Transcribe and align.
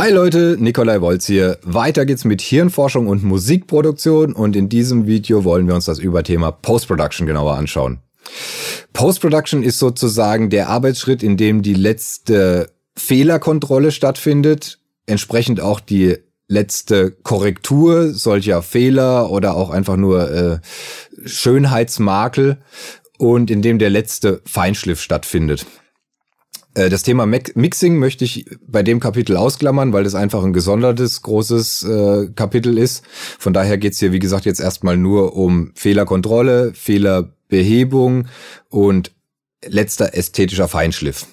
Hi 0.00 0.10
Leute, 0.10 0.56
Nikolai 0.58 1.02
Wolz 1.02 1.26
hier. 1.26 1.58
Weiter 1.62 2.06
geht's 2.06 2.24
mit 2.24 2.40
Hirnforschung 2.40 3.06
und 3.06 3.22
Musikproduktion 3.22 4.32
und 4.32 4.56
in 4.56 4.70
diesem 4.70 5.06
Video 5.06 5.44
wollen 5.44 5.66
wir 5.66 5.74
uns 5.74 5.84
das 5.84 5.98
Überthema 5.98 6.52
Post-Production 6.52 7.26
genauer 7.26 7.56
anschauen. 7.56 7.98
Post-Production 8.94 9.62
ist 9.62 9.78
sozusagen 9.78 10.48
der 10.48 10.70
Arbeitsschritt, 10.70 11.22
in 11.22 11.36
dem 11.36 11.60
die 11.60 11.74
letzte 11.74 12.70
Fehlerkontrolle 12.96 13.92
stattfindet, 13.92 14.78
entsprechend 15.04 15.60
auch 15.60 15.80
die 15.80 16.16
letzte 16.48 17.10
Korrektur 17.10 18.14
solcher 18.14 18.62
Fehler 18.62 19.30
oder 19.30 19.54
auch 19.54 19.68
einfach 19.68 19.96
nur 19.96 20.30
äh, 20.30 20.60
Schönheitsmakel 21.26 22.56
und 23.18 23.50
in 23.50 23.60
dem 23.60 23.78
der 23.78 23.90
letzte 23.90 24.40
Feinschliff 24.46 25.02
stattfindet. 25.02 25.66
Äh, 26.74 26.88
das 26.88 27.02
Thema 27.02 27.26
Mixing 27.26 27.96
möchte 27.98 28.24
ich 28.24 28.46
bei 28.66 28.82
dem 28.82 29.00
Kapitel 29.00 29.36
ausklammern, 29.36 29.92
weil 29.92 30.04
das 30.04 30.14
einfach 30.14 30.44
ein 30.44 30.52
gesondertes, 30.52 31.22
großes 31.22 31.84
äh, 31.84 32.28
Kapitel 32.34 32.78
ist. 32.78 33.04
Von 33.38 33.52
daher 33.52 33.78
geht's 33.78 33.98
hier, 33.98 34.12
wie 34.12 34.18
gesagt, 34.18 34.44
jetzt 34.44 34.60
erstmal 34.60 34.96
nur 34.96 35.36
um 35.36 35.72
Fehlerkontrolle, 35.74 36.72
Fehlerbehebung 36.74 38.26
und 38.68 39.12
letzter 39.64 40.14
ästhetischer 40.14 40.68
Feinschliff. 40.68 41.26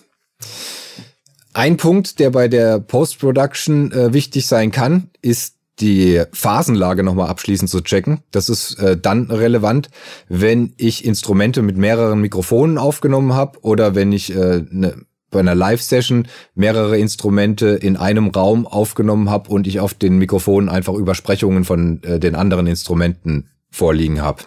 Ein 1.53 1.77
Punkt, 1.77 2.19
der 2.19 2.29
bei 2.29 2.47
der 2.47 2.79
Post-Production 2.79 3.91
äh, 3.91 4.13
wichtig 4.13 4.45
sein 4.45 4.71
kann, 4.71 5.09
ist 5.21 5.55
die 5.79 6.23
Phasenlage 6.31 7.03
nochmal 7.03 7.29
abschließend 7.29 7.69
zu 7.69 7.81
checken. 7.81 8.21
Das 8.31 8.49
ist 8.49 8.75
äh, 8.79 8.97
dann 8.97 9.29
relevant, 9.29 9.89
wenn 10.27 10.73
ich 10.77 11.05
Instrumente 11.05 11.61
mit 11.61 11.77
mehreren 11.77 12.19
Mikrofonen 12.19 12.77
aufgenommen 12.77 13.33
habe 13.33 13.59
oder 13.61 13.95
wenn 13.95 14.11
ich 14.11 14.35
äh, 14.35 14.63
ne, 14.69 15.05
bei 15.29 15.39
einer 15.39 15.55
Live-Session 15.55 16.27
mehrere 16.55 16.97
Instrumente 16.97 17.67
in 17.67 17.97
einem 17.97 18.29
Raum 18.29 18.65
aufgenommen 18.65 19.29
habe 19.29 19.49
und 19.49 19.67
ich 19.67 19.79
auf 19.79 19.93
den 19.93 20.17
Mikrofonen 20.17 20.69
einfach 20.69 20.93
Übersprechungen 20.93 21.65
von 21.65 22.01
äh, 22.03 22.19
den 22.19 22.35
anderen 22.35 22.67
Instrumenten 22.67 23.49
vorliegen 23.69 24.21
habe. 24.21 24.43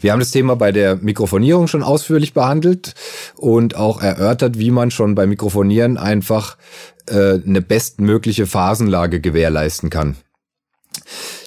Wir 0.00 0.12
haben 0.12 0.18
das 0.18 0.32
Thema 0.32 0.56
bei 0.56 0.72
der 0.72 0.96
Mikrofonierung 0.96 1.68
schon 1.68 1.82
ausführlich 1.82 2.34
behandelt 2.34 2.94
und 3.36 3.76
auch 3.76 4.02
erörtert, 4.02 4.58
wie 4.58 4.70
man 4.70 4.90
schon 4.90 5.14
beim 5.14 5.28
Mikrofonieren 5.28 5.96
einfach 5.96 6.56
äh, 7.06 7.40
eine 7.46 7.62
bestmögliche 7.62 8.46
Phasenlage 8.46 9.20
gewährleisten 9.20 9.90
kann. 9.90 10.16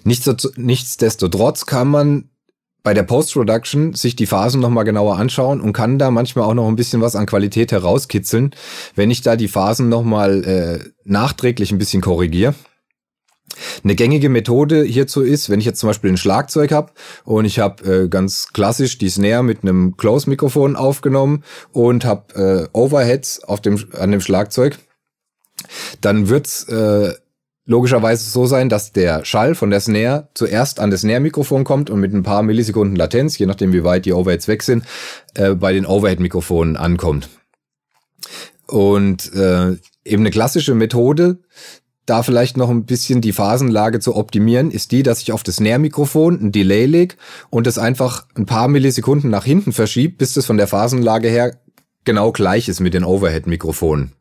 Nichtsdestotrotz 0.04 1.66
kann 1.66 1.88
man 1.88 2.30
bei 2.86 2.94
der 2.94 3.02
Post-Production 3.02 3.96
sich 3.96 4.16
die 4.16 4.28
Phasen 4.28 4.62
nochmal 4.62 4.84
genauer 4.84 5.18
anschauen 5.18 5.60
und 5.60 5.74
kann 5.74 5.98
da 5.98 6.12
manchmal 6.12 6.46
auch 6.46 6.54
noch 6.54 6.68
ein 6.68 6.76
bisschen 6.76 7.02
was 7.02 7.16
an 7.16 7.26
Qualität 7.26 7.72
herauskitzeln, 7.72 8.52
wenn 8.94 9.10
ich 9.10 9.24
da 9.24 9.36
die 9.36 9.48
Phasen 9.48 9.90
nochmal 9.90 10.44
äh, 10.44 10.90
nachträglich 11.04 11.72
ein 11.72 11.80
bisschen 11.80 12.04
korrigiere. 12.04 12.54
Eine 13.84 13.96
gängige 13.96 14.30
Methode 14.30 14.84
hierzu 14.84 15.24
ist, 15.24 15.50
wenn 15.50 15.60
ich 15.60 15.66
jetzt 15.66 15.80
zum 15.80 15.90
Beispiel 15.90 16.12
ein 16.12 16.18
Schlagzeug 16.18 16.72
habe 16.72 16.92
und 17.24 17.46
ich 17.46 17.58
habe 17.58 18.04
äh, 18.04 18.08
ganz 18.08 18.50
klassisch 18.54 19.00
die 19.00 19.10
Snare 19.10 19.42
mit 19.42 19.64
einem 19.64 19.98
Close-Mikrofon 19.98 20.76
aufgenommen 20.76 21.44
und 21.72 22.06
habe 22.06 22.70
äh, 22.72 22.78
Overheads 22.78 23.44
auf 23.44 23.62
dem, 23.62 23.84
an 23.98 24.12
dem 24.12 24.22
Schlagzeug, 24.22 24.78
dann 26.02 26.30
wird's 26.30 26.66
äh, 26.70 27.16
logischerweise 27.66 28.30
so 28.30 28.46
sein, 28.46 28.70
dass 28.70 28.92
der 28.92 29.26
Schall 29.26 29.56
von 29.56 29.70
der 29.70 29.80
Snare 29.80 30.30
zuerst 30.34 30.80
an 30.80 30.92
das 30.92 31.02
Snare-Mikrofon 31.02 31.64
kommt 31.64 31.90
und 31.90 32.00
mit 32.00 32.14
ein 32.14 32.24
paar 32.24 32.44
Millisekunden 32.44 32.96
Latenz, 32.96 33.38
je 33.38 33.46
nachdem 33.46 33.74
wie 33.74 33.84
weit 33.84 34.06
die 34.06 34.14
Overheads 34.14 34.48
weg 34.48 34.64
sind, 34.64 34.86
äh, 35.34 35.56
bei 35.56 35.74
den 35.74 35.86
Overhead-Mikrofonen 35.86 36.78
ankommt. 36.78 37.30
Und 38.68 39.34
äh, 39.34 39.78
eben 40.04 40.24
eine 40.24 40.32
klassische 40.32 40.76
Methode, 40.76 41.40
da 42.06 42.22
vielleicht 42.22 42.56
noch 42.56 42.70
ein 42.70 42.86
bisschen 42.86 43.22
die 43.22 43.34
Phasenlage 43.34 44.00
zu 44.00 44.16
optimieren, 44.16 44.70
ist 44.70 44.92
die, 44.92 45.02
dass 45.02 45.22
ich 45.22 45.32
auf 45.32 45.42
das 45.42 45.56
Snare-Mikrofon 45.56 46.40
ein 46.40 46.52
Delay 46.52 46.86
leg 46.86 47.18
und 47.50 47.66
es 47.66 47.80
einfach 47.80 48.28
ein 48.36 48.46
paar 48.46 48.68
Millisekunden 48.68 49.32
nach 49.32 49.46
hinten 49.46 49.72
verschiebt, 49.72 50.20
bis 50.20 50.34
das 50.34 50.46
von 50.46 50.58
der 50.58 50.68
Phasenlage 50.68 51.30
her 51.30 51.58
genau 52.04 52.32
gleich 52.32 52.70
ist 52.70 52.80
mit 52.80 52.94
den 52.94 53.04
Overhead-Mikrofonen. 53.04 54.12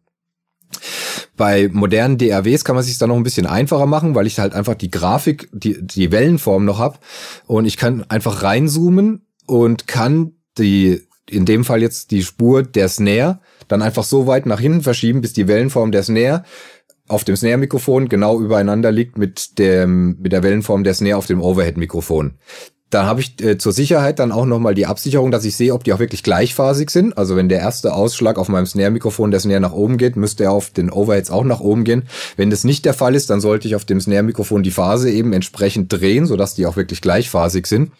Bei 1.36 1.68
modernen 1.72 2.18
DAWs 2.18 2.64
kann 2.64 2.76
man 2.76 2.84
sich 2.84 2.98
dann 2.98 3.08
noch 3.08 3.16
ein 3.16 3.24
bisschen 3.24 3.46
einfacher 3.46 3.86
machen, 3.86 4.14
weil 4.14 4.26
ich 4.26 4.38
halt 4.38 4.54
einfach 4.54 4.74
die 4.74 4.90
Grafik, 4.90 5.48
die, 5.52 5.84
die 5.84 6.12
Wellenform 6.12 6.64
noch 6.64 6.78
hab 6.78 7.00
und 7.46 7.64
ich 7.64 7.76
kann 7.76 8.04
einfach 8.08 8.42
reinzoomen 8.42 9.26
und 9.46 9.88
kann 9.88 10.32
die, 10.58 11.02
in 11.28 11.44
dem 11.44 11.64
Fall 11.64 11.82
jetzt 11.82 12.12
die 12.12 12.22
Spur 12.22 12.62
der 12.62 12.88
Snare, 12.88 13.40
dann 13.68 13.82
einfach 13.82 14.04
so 14.04 14.26
weit 14.26 14.46
nach 14.46 14.60
hinten 14.60 14.82
verschieben, 14.82 15.20
bis 15.20 15.32
die 15.32 15.48
Wellenform 15.48 15.90
der 15.90 16.04
Snare 16.04 16.44
auf 17.06 17.24
dem 17.24 17.36
Snare-Mikrofon 17.36 18.08
genau 18.08 18.40
übereinander 18.40 18.90
liegt 18.90 19.18
mit 19.18 19.58
dem 19.58 20.16
mit 20.20 20.32
der 20.32 20.42
Wellenform 20.42 20.84
der 20.84 20.94
Snare 20.94 21.16
auf 21.16 21.26
dem 21.26 21.42
Overhead-Mikrofon. 21.42 22.34
Da 22.94 23.06
habe 23.06 23.20
ich 23.20 23.42
äh, 23.42 23.58
zur 23.58 23.72
Sicherheit 23.72 24.20
dann 24.20 24.30
auch 24.30 24.46
nochmal 24.46 24.76
die 24.76 24.86
Absicherung, 24.86 25.32
dass 25.32 25.44
ich 25.44 25.56
sehe, 25.56 25.74
ob 25.74 25.82
die 25.82 25.92
auch 25.92 25.98
wirklich 25.98 26.22
gleichphasig 26.22 26.90
sind. 26.90 27.18
Also 27.18 27.34
wenn 27.34 27.48
der 27.48 27.58
erste 27.58 27.92
Ausschlag 27.92 28.38
auf 28.38 28.48
meinem 28.48 28.66
Snare-Mikrofon 28.66 29.32
der 29.32 29.40
Snare 29.40 29.58
nach 29.58 29.72
oben 29.72 29.96
geht, 29.96 30.14
müsste 30.14 30.44
er 30.44 30.52
auf 30.52 30.70
den 30.70 30.92
Overheads 30.92 31.28
auch 31.28 31.42
nach 31.42 31.58
oben 31.58 31.82
gehen. 31.82 32.04
Wenn 32.36 32.50
das 32.50 32.62
nicht 32.62 32.84
der 32.84 32.94
Fall 32.94 33.16
ist, 33.16 33.30
dann 33.30 33.40
sollte 33.40 33.66
ich 33.66 33.74
auf 33.74 33.84
dem 33.84 34.00
Snare-Mikrofon 34.00 34.62
die 34.62 34.70
Phase 34.70 35.10
eben 35.10 35.32
entsprechend 35.32 35.92
drehen, 35.92 36.26
sodass 36.26 36.54
die 36.54 36.66
auch 36.66 36.76
wirklich 36.76 37.00
gleichphasig 37.00 37.66
sind. 37.66 37.90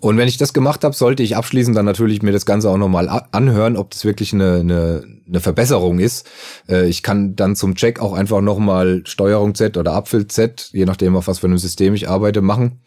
Und 0.00 0.16
wenn 0.16 0.26
ich 0.26 0.38
das 0.38 0.54
gemacht 0.54 0.82
habe, 0.82 0.96
sollte 0.96 1.22
ich 1.22 1.36
abschließend 1.36 1.76
dann 1.76 1.84
natürlich 1.84 2.22
mir 2.22 2.32
das 2.32 2.46
Ganze 2.46 2.70
auch 2.70 2.78
nochmal 2.78 3.08
anhören, 3.30 3.76
ob 3.76 3.90
das 3.90 4.04
wirklich 4.04 4.32
eine, 4.32 4.56
eine, 4.56 5.04
eine 5.28 5.40
Verbesserung 5.40 6.00
ist. 6.00 6.26
Äh, 6.68 6.88
ich 6.88 7.04
kann 7.04 7.36
dann 7.36 7.54
zum 7.54 7.76
Check 7.76 8.00
auch 8.00 8.14
einfach 8.14 8.40
nochmal 8.40 9.02
Steuerung 9.04 9.54
Z 9.54 9.76
oder 9.76 9.92
Apfel 9.92 10.26
Z, 10.26 10.70
je 10.72 10.86
nachdem 10.86 11.14
auf 11.14 11.28
was 11.28 11.40
für 11.40 11.46
einem 11.46 11.58
System 11.58 11.94
ich 11.94 12.08
arbeite, 12.08 12.40
machen 12.40 12.80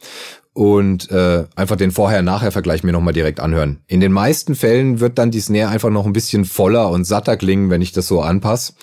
und 0.54 1.10
äh, 1.10 1.46
einfach 1.56 1.78
den 1.78 1.90
Vorher-Nachher-Vergleich 1.90 2.84
mir 2.84 2.92
nochmal 2.92 3.14
direkt 3.14 3.40
anhören. 3.40 3.80
In 3.88 4.02
den 4.02 4.12
meisten 4.12 4.54
Fällen 4.54 5.00
wird 5.00 5.18
dann 5.18 5.32
die 5.32 5.40
Snare 5.40 5.70
einfach 5.70 5.90
noch 5.90 6.06
ein 6.06 6.14
bisschen 6.14 6.46
voller 6.46 6.92
und 6.92 7.06
satter 7.06 7.38
klingen, 7.38 7.72
wenn 7.72 7.82
ich 7.82 7.92
das 7.92 8.08
so 8.08 8.22
anpasse. 8.22 8.74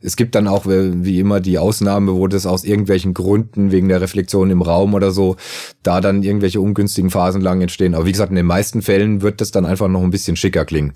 Es 0.00 0.14
gibt 0.14 0.36
dann 0.36 0.46
auch 0.46 0.66
äh, 0.66 1.04
wie 1.04 1.18
immer 1.18 1.40
die 1.40 1.58
Ausnahme, 1.58 2.14
wo 2.14 2.28
das 2.28 2.46
aus 2.46 2.62
irgendwelchen 2.62 3.12
Gründen, 3.12 3.72
wegen 3.72 3.88
der 3.88 4.00
Reflexion 4.00 4.50
im 4.50 4.62
Raum 4.62 4.94
oder 4.94 5.10
so, 5.10 5.34
da 5.82 6.00
dann 6.00 6.22
irgendwelche 6.22 6.60
ungünstigen 6.60 7.10
Phasen 7.10 7.40
lang 7.40 7.60
entstehen. 7.60 7.96
Aber 7.96 8.06
wie 8.06 8.12
gesagt, 8.12 8.30
in 8.30 8.36
den 8.36 8.46
meisten 8.46 8.80
Fällen 8.80 9.20
wird 9.20 9.40
das 9.40 9.50
dann 9.50 9.66
einfach 9.66 9.88
noch 9.88 10.02
ein 10.02 10.10
bisschen 10.10 10.36
schicker 10.36 10.64
klingen. 10.64 10.92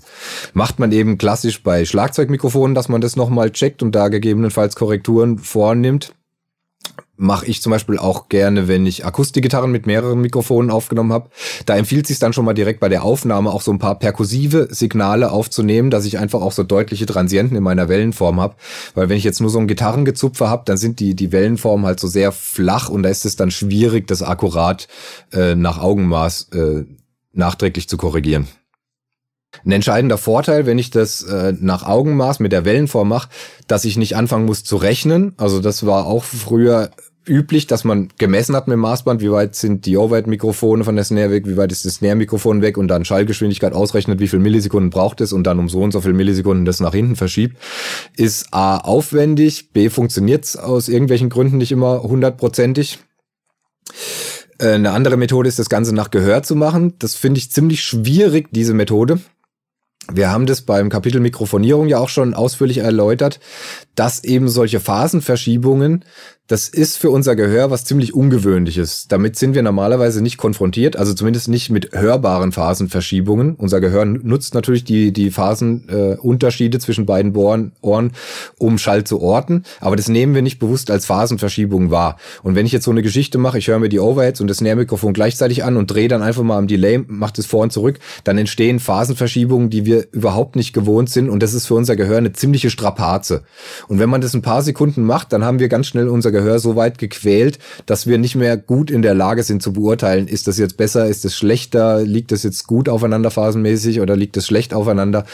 Macht 0.53 0.79
man 0.79 0.93
eben 0.93 1.17
klassisch 1.17 1.61
bei 1.61 1.83
Schlagzeugmikrofonen, 1.83 2.73
dass 2.73 2.87
man 2.87 3.01
das 3.01 3.17
nochmal 3.17 3.51
checkt 3.51 3.83
und 3.83 3.93
da 3.93 4.07
gegebenenfalls 4.07 4.75
Korrekturen 4.75 5.39
vornimmt 5.39 6.13
mache 7.21 7.45
ich 7.45 7.61
zum 7.61 7.69
Beispiel 7.69 7.99
auch 7.99 8.29
gerne, 8.29 8.67
wenn 8.67 8.85
ich 8.85 9.05
Akustikgitarren 9.05 9.71
mit 9.71 9.85
mehreren 9.85 10.19
Mikrofonen 10.21 10.71
aufgenommen 10.71 11.13
habe. 11.13 11.29
Da 11.67 11.77
empfiehlt 11.77 12.07
sich 12.07 12.17
dann 12.17 12.33
schon 12.33 12.45
mal 12.45 12.53
direkt 12.53 12.79
bei 12.79 12.89
der 12.89 13.03
Aufnahme 13.03 13.51
auch 13.51 13.61
so 13.61 13.71
ein 13.71 13.77
paar 13.77 13.99
perkussive 13.99 14.67
Signale 14.71 15.31
aufzunehmen, 15.31 15.91
dass 15.91 16.05
ich 16.05 16.17
einfach 16.17 16.41
auch 16.41 16.51
so 16.51 16.63
deutliche 16.63 17.05
Transienten 17.05 17.55
in 17.55 17.63
meiner 17.63 17.87
Wellenform 17.89 18.41
habe. 18.41 18.55
Weil 18.95 19.09
wenn 19.09 19.17
ich 19.17 19.23
jetzt 19.23 19.39
nur 19.39 19.51
so 19.51 19.59
ein 19.59 19.67
Gitarrengezupfer 19.67 20.49
habe, 20.49 20.63
dann 20.65 20.77
sind 20.77 20.99
die, 20.99 21.15
die 21.15 21.31
Wellenformen 21.31 21.85
halt 21.85 21.99
so 21.99 22.07
sehr 22.07 22.31
flach 22.31 22.89
und 22.89 23.03
da 23.03 23.09
ist 23.09 23.25
es 23.25 23.35
dann 23.35 23.51
schwierig, 23.51 24.07
das 24.07 24.23
akkurat 24.23 24.87
äh, 25.31 25.53
nach 25.53 25.79
Augenmaß 25.79 26.49
äh, 26.53 26.85
nachträglich 27.33 27.87
zu 27.87 27.97
korrigieren. 27.97 28.47
Ein 29.65 29.71
entscheidender 29.71 30.17
Vorteil, 30.17 30.65
wenn 30.65 30.79
ich 30.79 30.89
das 30.89 31.23
äh, 31.23 31.53
nach 31.59 31.83
Augenmaß 31.83 32.39
mit 32.39 32.51
der 32.51 32.65
Wellenform 32.65 33.09
mache, 33.09 33.29
dass 33.67 33.85
ich 33.85 33.97
nicht 33.97 34.15
anfangen 34.15 34.45
muss 34.45 34.63
zu 34.63 34.77
rechnen. 34.77 35.33
Also 35.37 35.59
das 35.59 35.85
war 35.85 36.05
auch 36.05 36.23
früher 36.23 36.91
üblich, 37.27 37.67
dass 37.67 37.83
man 37.83 38.09
gemessen 38.17 38.55
hat 38.55 38.67
mit 38.67 38.73
dem 38.73 38.79
Maßband, 38.79 39.21
wie 39.21 39.31
weit 39.31 39.55
sind 39.55 39.85
die 39.85 39.97
Overhead-Mikrofone 39.97 40.83
von 40.83 40.95
der 40.95 41.05
Snare 41.05 41.29
weg, 41.29 41.47
wie 41.47 41.57
weit 41.57 41.71
ist 41.71 41.85
das 41.85 41.95
Snare-Mikrofon 41.95 42.61
weg 42.61 42.77
und 42.77 42.87
dann 42.87 43.05
Schallgeschwindigkeit 43.05 43.73
ausrechnet, 43.73 44.19
wie 44.19 44.27
viel 44.27 44.39
Millisekunden 44.39 44.89
braucht 44.89 45.21
es 45.21 45.31
und 45.31 45.45
dann 45.45 45.59
um 45.59 45.69
so 45.69 45.81
und 45.81 45.91
so 45.91 46.01
viel 46.01 46.13
Millisekunden 46.13 46.65
das 46.65 46.79
nach 46.79 46.93
hinten 46.93 47.15
verschiebt, 47.15 47.57
ist 48.17 48.53
A 48.53 48.77
aufwendig, 48.77 49.71
B 49.71 49.89
funktioniert 49.89 50.45
es 50.45 50.57
aus 50.57 50.89
irgendwelchen 50.89 51.29
Gründen 51.29 51.57
nicht 51.57 51.71
immer 51.71 52.01
hundertprozentig. 52.01 52.99
Äh, 54.57 54.73
eine 54.73 54.91
andere 54.91 55.17
Methode 55.17 55.47
ist, 55.47 55.59
das 55.59 55.69
Ganze 55.69 55.93
nach 55.93 56.09
Gehör 56.09 56.41
zu 56.41 56.55
machen. 56.55 56.95
Das 56.97 57.15
finde 57.15 57.39
ich 57.39 57.51
ziemlich 57.51 57.83
schwierig, 57.83 58.47
diese 58.51 58.73
Methode. 58.73 59.19
Wir 60.11 60.31
haben 60.31 60.45
das 60.45 60.61
beim 60.63 60.89
Kapitel 60.89 61.19
Mikrofonierung 61.19 61.87
ja 61.87 61.99
auch 61.99 62.09
schon 62.09 62.33
ausführlich 62.33 62.79
erläutert, 62.79 63.39
dass 63.95 64.23
eben 64.23 64.49
solche 64.49 64.79
Phasenverschiebungen 64.79 66.05
das 66.47 66.67
ist 66.67 66.97
für 66.97 67.09
unser 67.09 67.37
Gehör 67.37 67.71
was 67.71 67.85
ziemlich 67.85 68.13
Ungewöhnliches. 68.13 69.07
Damit 69.07 69.37
sind 69.37 69.55
wir 69.55 69.63
normalerweise 69.63 70.21
nicht 70.21 70.37
konfrontiert, 70.37 70.97
also 70.97 71.13
zumindest 71.13 71.47
nicht 71.47 71.69
mit 71.69 71.93
hörbaren 71.93 72.51
Phasenverschiebungen. 72.51 73.55
Unser 73.55 73.79
Gehör 73.79 74.03
nutzt 74.03 74.53
natürlich 74.53 74.83
die, 74.83 75.13
die 75.13 75.31
Phasenunterschiede 75.31 76.77
äh, 76.77 76.79
zwischen 76.79 77.05
beiden 77.05 77.33
Ohren, 77.35 77.71
Ohren, 77.81 78.11
um 78.57 78.77
Schall 78.77 79.05
zu 79.05 79.21
orten, 79.21 79.63
aber 79.79 79.95
das 79.95 80.09
nehmen 80.09 80.35
wir 80.35 80.41
nicht 80.41 80.59
bewusst 80.59 80.91
als 80.91 81.05
Phasenverschiebung 81.05 81.89
wahr. 81.89 82.17
Und 82.43 82.55
wenn 82.55 82.65
ich 82.65 82.73
jetzt 82.73 82.83
so 82.83 82.91
eine 82.91 83.01
Geschichte 83.01 83.37
mache, 83.37 83.57
ich 83.57 83.67
höre 83.67 83.79
mir 83.79 83.89
die 83.89 83.99
Overheads 83.99 84.41
und 84.41 84.49
das 84.49 84.59
Nährmikrofon 84.59 85.13
gleichzeitig 85.13 85.63
an 85.63 85.77
und 85.77 85.87
drehe 85.87 86.09
dann 86.09 86.21
einfach 86.21 86.43
mal 86.43 86.57
am 86.57 86.67
Delay, 86.67 87.01
macht 87.07 87.39
es 87.39 87.45
vor 87.45 87.61
und 87.61 87.71
zurück, 87.71 87.99
dann 88.25 88.37
entstehen 88.37 88.79
Phasenverschiebungen, 88.81 89.69
die 89.69 89.85
wir 89.85 90.07
überhaupt 90.11 90.57
nicht 90.57 90.73
gewohnt 90.73 91.09
sind 91.09 91.29
und 91.29 91.41
das 91.41 91.53
ist 91.53 91.67
für 91.67 91.75
unser 91.75 91.95
Gehör 91.95 92.17
eine 92.17 92.33
ziemliche 92.33 92.69
Strapaze. 92.69 93.43
Und 93.87 93.99
wenn 93.99 94.09
man 94.09 94.19
das 94.19 94.33
ein 94.33 94.41
paar 94.41 94.63
Sekunden 94.63 95.03
macht, 95.03 95.31
dann 95.31 95.45
haben 95.45 95.59
wir 95.59 95.69
ganz 95.69 95.87
schnell 95.87 96.09
unser 96.09 96.30
Gehör 96.31 96.51
Gehör 96.51 96.59
so 96.59 96.75
weit 96.75 96.97
gequält, 96.97 97.59
dass 97.85 98.07
wir 98.07 98.17
nicht 98.17 98.35
mehr 98.35 98.57
gut 98.57 98.91
in 98.91 99.01
der 99.01 99.13
Lage 99.13 99.43
sind 99.43 99.61
zu 99.61 99.73
beurteilen, 99.73 100.27
ist 100.27 100.47
das 100.47 100.57
jetzt 100.57 100.77
besser, 100.77 101.07
ist 101.07 101.23
es 101.23 101.35
schlechter, 101.35 102.01
liegt 102.01 102.31
das 102.31 102.43
jetzt 102.43 102.67
gut 102.67 102.89
aufeinander 102.89 103.31
phasenmäßig 103.31 104.01
oder 104.01 104.15
liegt 104.15 104.35
es 104.37 104.45
schlecht 104.45 104.73
aufeinander. 104.73 105.25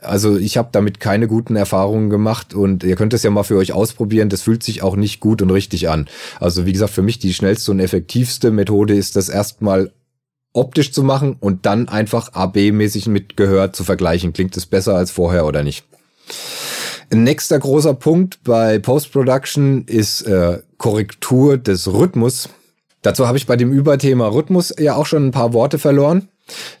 Also 0.00 0.36
ich 0.36 0.56
habe 0.56 0.70
damit 0.72 1.00
keine 1.00 1.28
guten 1.28 1.56
Erfahrungen 1.56 2.10
gemacht 2.10 2.54
und 2.54 2.82
ihr 2.82 2.96
könnt 2.96 3.14
es 3.14 3.22
ja 3.22 3.30
mal 3.30 3.44
für 3.44 3.56
euch 3.56 3.72
ausprobieren. 3.72 4.28
Das 4.28 4.42
fühlt 4.42 4.62
sich 4.62 4.82
auch 4.82 4.96
nicht 4.96 5.20
gut 5.20 5.42
und 5.42 5.50
richtig 5.50 5.88
an. 5.88 6.08
Also 6.40 6.66
wie 6.66 6.72
gesagt, 6.72 6.92
für 6.92 7.02
mich 7.02 7.18
die 7.18 7.34
schnellste 7.34 7.70
und 7.70 7.80
effektivste 7.80 8.50
Methode 8.50 8.94
ist 8.94 9.16
das 9.16 9.28
erstmal 9.28 9.92
optisch 10.52 10.92
zu 10.92 11.02
machen 11.02 11.36
und 11.38 11.66
dann 11.66 11.88
einfach 11.88 12.32
AB-mäßig 12.32 13.08
mit 13.08 13.36
Gehör 13.36 13.72
zu 13.72 13.84
vergleichen. 13.84 14.32
Klingt 14.32 14.56
es 14.56 14.66
besser 14.66 14.94
als 14.94 15.10
vorher 15.10 15.46
oder 15.46 15.62
nicht? 15.62 15.84
Nächster 17.22 17.58
großer 17.58 17.94
Punkt 17.94 18.42
bei 18.44 18.78
Post-Production 18.78 19.84
ist 19.86 20.22
äh, 20.22 20.60
Korrektur 20.78 21.58
des 21.58 21.92
Rhythmus. 21.92 22.48
Dazu 23.02 23.26
habe 23.26 23.36
ich 23.36 23.46
bei 23.46 23.56
dem 23.56 23.72
Überthema 23.72 24.28
Rhythmus 24.28 24.74
ja 24.78 24.94
auch 24.94 25.06
schon 25.06 25.26
ein 25.26 25.30
paar 25.30 25.52
Worte 25.52 25.78
verloren. 25.78 26.28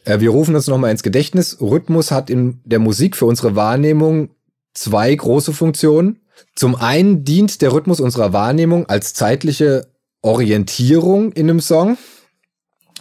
Äh, 0.04 0.20
wir 0.20 0.30
rufen 0.30 0.54
uns 0.54 0.66
nochmal 0.66 0.90
ins 0.90 1.02
Gedächtnis. 1.02 1.58
Rhythmus 1.60 2.10
hat 2.10 2.30
in 2.30 2.60
der 2.64 2.78
Musik 2.78 3.16
für 3.16 3.26
unsere 3.26 3.56
Wahrnehmung 3.56 4.30
zwei 4.72 5.14
große 5.14 5.52
Funktionen. 5.52 6.20
Zum 6.54 6.74
einen 6.74 7.24
dient 7.24 7.62
der 7.62 7.72
Rhythmus 7.72 8.00
unserer 8.00 8.32
Wahrnehmung 8.32 8.86
als 8.86 9.14
zeitliche 9.14 9.86
Orientierung 10.22 11.32
in 11.32 11.50
einem 11.50 11.60
Song. 11.60 11.98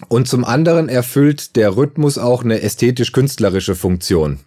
Und 0.10 0.28
zum 0.28 0.44
anderen 0.44 0.90
erfüllt 0.90 1.56
der 1.56 1.78
Rhythmus 1.78 2.18
auch 2.18 2.44
eine 2.44 2.62
ästhetisch-künstlerische 2.62 3.76
Funktion. 3.76 4.40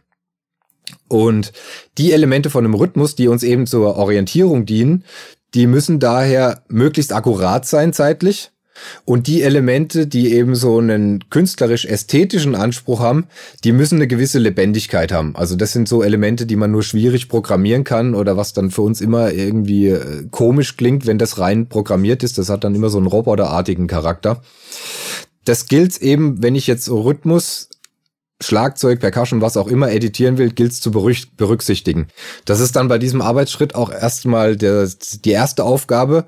Und 1.09 1.53
die 1.99 2.13
Elemente 2.13 2.51
von 2.51 2.65
einem 2.65 2.75
Rhythmus, 2.75 3.15
die 3.15 3.29
uns 3.29 3.43
eben 3.43 3.67
zur 3.67 3.97
Orientierung 3.97 4.67
dienen, 4.67 5.05
die 5.55 5.67
müssen 5.67 6.01
daher 6.01 6.63
möglichst 6.69 7.13
akkurat 7.13 7.67
sein 7.67 7.93
zeitlich. 7.93 8.51
Und 9.05 9.27
die 9.27 9.43
Elemente, 9.43 10.07
die 10.07 10.33
eben 10.35 10.55
so 10.55 10.79
einen 10.79 11.31
künstlerisch-ästhetischen 11.31 12.55
Anspruch 12.55 13.01
haben, 13.01 13.27
die 13.65 13.73
müssen 13.73 13.97
eine 13.97 14.07
gewisse 14.07 14.39
Lebendigkeit 14.39 15.13
haben. 15.13 15.35
Also 15.35 15.57
das 15.57 15.73
sind 15.73 15.89
so 15.89 16.03
Elemente, 16.03 16.45
die 16.45 16.57
man 16.57 16.73
nur 16.73 16.83
schwierig 16.83 17.29
programmieren 17.29 17.85
kann 17.85 18.15
oder 18.15 18.37
was 18.37 18.53
dann 18.53 18.71
für 18.71 18.83
uns 18.83 19.01
immer 19.01 19.33
irgendwie 19.33 19.89
äh, 19.89 20.27
komisch 20.31 20.77
klingt, 20.77 21.07
wenn 21.07 21.19
das 21.19 21.39
rein 21.39 21.69
programmiert 21.69 22.23
ist. 22.23 22.37
Das 22.39 22.49
hat 22.51 22.65
dann 22.65 22.75
immer 22.75 22.91
so 22.91 22.99
einen 22.99 23.07
roboterartigen 23.07 23.87
Charakter. 23.87 24.43
Das 25.45 25.67
gilt 25.67 25.97
eben, 26.03 26.43
wenn 26.43 26.57
ich 26.57 26.67
jetzt 26.67 26.91
Rhythmus 26.91 27.69
Schlagzeug, 28.43 29.01
Percussion, 29.01 29.41
was 29.41 29.57
auch 29.57 29.67
immer 29.67 29.91
editieren 29.91 30.37
will, 30.37 30.51
gilt 30.51 30.73
es 30.73 30.81
zu 30.81 30.91
berücksichtigen. 30.91 32.09
Das 32.45 32.61
ist 32.61 32.77
dann 32.77 32.89
bei 32.89 32.99
diesem 32.99 33.23
Arbeitsschritt 33.23 33.75
auch 33.75 33.91
erstmal 33.91 34.57
der, 34.57 34.89
die 35.25 35.31
erste 35.31 35.65
Aufgabe, 35.65 36.27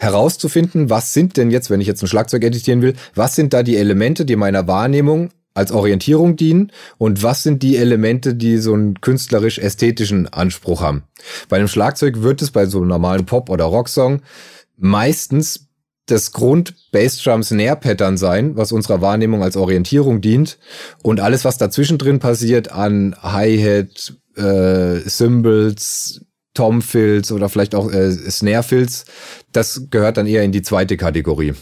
herauszufinden, 0.00 0.88
was 0.88 1.12
sind 1.12 1.36
denn 1.36 1.50
jetzt, 1.50 1.68
wenn 1.68 1.80
ich 1.80 1.86
jetzt 1.86 2.02
ein 2.02 2.08
Schlagzeug 2.08 2.42
editieren 2.42 2.80
will, 2.80 2.94
was 3.14 3.34
sind 3.34 3.52
da 3.52 3.62
die 3.62 3.76
Elemente, 3.76 4.24
die 4.24 4.36
meiner 4.36 4.66
Wahrnehmung 4.66 5.30
als 5.52 5.72
Orientierung 5.72 6.36
dienen 6.36 6.72
und 6.96 7.22
was 7.22 7.42
sind 7.42 7.62
die 7.62 7.76
Elemente, 7.76 8.34
die 8.34 8.56
so 8.56 8.72
einen 8.72 9.00
künstlerisch-ästhetischen 9.00 10.28
Anspruch 10.28 10.80
haben. 10.80 11.02
Bei 11.50 11.58
einem 11.58 11.68
Schlagzeug 11.68 12.22
wird 12.22 12.40
es 12.40 12.50
bei 12.50 12.64
so 12.64 12.78
einem 12.78 12.88
normalen 12.88 13.26
Pop- 13.26 13.50
oder 13.50 13.64
Rocksong 13.66 14.22
meistens 14.78 15.66
das 16.10 16.32
Grund 16.32 16.74
Bassdrum 16.92 17.42
Snare 17.42 17.76
Pattern 17.76 18.16
sein, 18.16 18.56
was 18.56 18.72
unserer 18.72 19.00
Wahrnehmung 19.00 19.42
als 19.42 19.56
Orientierung 19.56 20.20
dient 20.20 20.58
und 21.02 21.20
alles 21.20 21.44
was 21.44 21.58
dazwischen 21.58 21.98
drin 21.98 22.18
passiert 22.18 22.72
an 22.72 23.14
Hi-Hat, 23.22 24.14
äh, 24.36 25.08
Cymbals, 25.08 26.22
Tom 26.54 26.82
Fills 26.82 27.32
oder 27.32 27.48
vielleicht 27.48 27.74
auch 27.74 27.90
äh, 27.92 28.10
Snare 28.12 28.62
Fills, 28.62 29.04
das 29.52 29.86
gehört 29.90 30.16
dann 30.16 30.26
eher 30.26 30.42
in 30.42 30.52
die 30.52 30.62
zweite 30.62 30.96
Kategorie. 30.96 31.54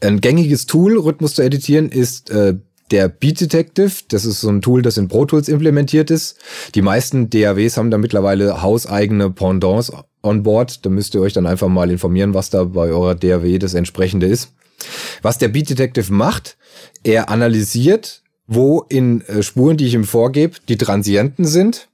Ein 0.00 0.20
gängiges 0.20 0.66
Tool, 0.66 0.98
Rhythmus 0.98 1.34
zu 1.34 1.42
editieren, 1.42 1.88
ist 1.88 2.30
äh, 2.30 2.54
der 2.90 3.08
Beat 3.08 3.40
Detective. 3.40 3.92
Das 4.08 4.24
ist 4.24 4.40
so 4.40 4.48
ein 4.48 4.62
Tool, 4.62 4.82
das 4.82 4.96
in 4.96 5.08
Pro 5.08 5.24
Tools 5.24 5.48
implementiert 5.48 6.10
ist. 6.10 6.38
Die 6.74 6.82
meisten 6.82 7.30
DAWs 7.30 7.76
haben 7.76 7.90
da 7.90 7.98
mittlerweile 7.98 8.62
hauseigene 8.62 9.30
Pendants 9.30 9.92
on 10.22 10.42
board. 10.42 10.84
Da 10.84 10.90
müsst 10.90 11.14
ihr 11.14 11.20
euch 11.20 11.32
dann 11.32 11.46
einfach 11.46 11.68
mal 11.68 11.90
informieren, 11.90 12.34
was 12.34 12.50
da 12.50 12.64
bei 12.64 12.88
eurer 12.88 13.14
DAW 13.14 13.58
das 13.58 13.74
entsprechende 13.74 14.26
ist. 14.26 14.52
Was 15.22 15.38
der 15.38 15.48
Beat 15.48 15.70
Detective 15.70 16.12
macht, 16.12 16.56
er 17.04 17.28
analysiert, 17.28 18.22
wo 18.46 18.84
in 18.88 19.22
äh, 19.22 19.42
Spuren, 19.42 19.76
die 19.76 19.86
ich 19.86 19.94
ihm 19.94 20.04
vorgebe, 20.04 20.56
die 20.68 20.76
Transienten 20.76 21.44
sind, 21.44 21.88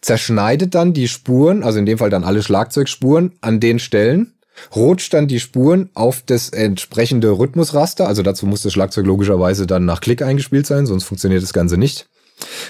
zerschneidet 0.00 0.74
dann 0.74 0.92
die 0.92 1.08
Spuren, 1.08 1.62
also 1.62 1.78
in 1.78 1.86
dem 1.86 1.98
Fall 1.98 2.10
dann 2.10 2.24
alle 2.24 2.42
Schlagzeugspuren, 2.42 3.32
an 3.40 3.60
den 3.60 3.78
Stellen, 3.78 4.34
rutscht 4.74 5.12
dann 5.12 5.28
die 5.28 5.40
Spuren 5.40 5.90
auf 5.94 6.22
das 6.24 6.48
entsprechende 6.50 7.38
Rhythmusraster, 7.38 8.06
also 8.06 8.22
dazu 8.22 8.46
muss 8.46 8.62
das 8.62 8.72
Schlagzeug 8.72 9.06
logischerweise 9.06 9.66
dann 9.66 9.84
nach 9.84 10.00
Klick 10.00 10.22
eingespielt 10.22 10.66
sein, 10.66 10.86
sonst 10.86 11.04
funktioniert 11.04 11.42
das 11.42 11.52
Ganze 11.52 11.76
nicht. 11.76 12.08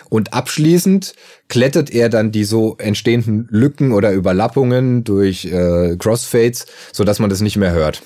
Und 0.09 0.33
abschließend 0.33 1.15
klettert 1.49 1.91
er 1.91 2.09
dann 2.09 2.33
die 2.33 2.45
so 2.45 2.77
entstehenden 2.79 3.49
Lücken 3.51 3.93
oder 3.93 4.13
Überlappungen 4.13 5.05
durch 5.05 5.47
äh, 5.47 5.97
Crossfades, 5.99 6.67
so 6.93 7.05
dass 7.05 7.19
man 7.19 7.31
das 7.31 7.41
nicht 7.41 7.57
mehr 7.57 7.73
hört. 7.73 8.03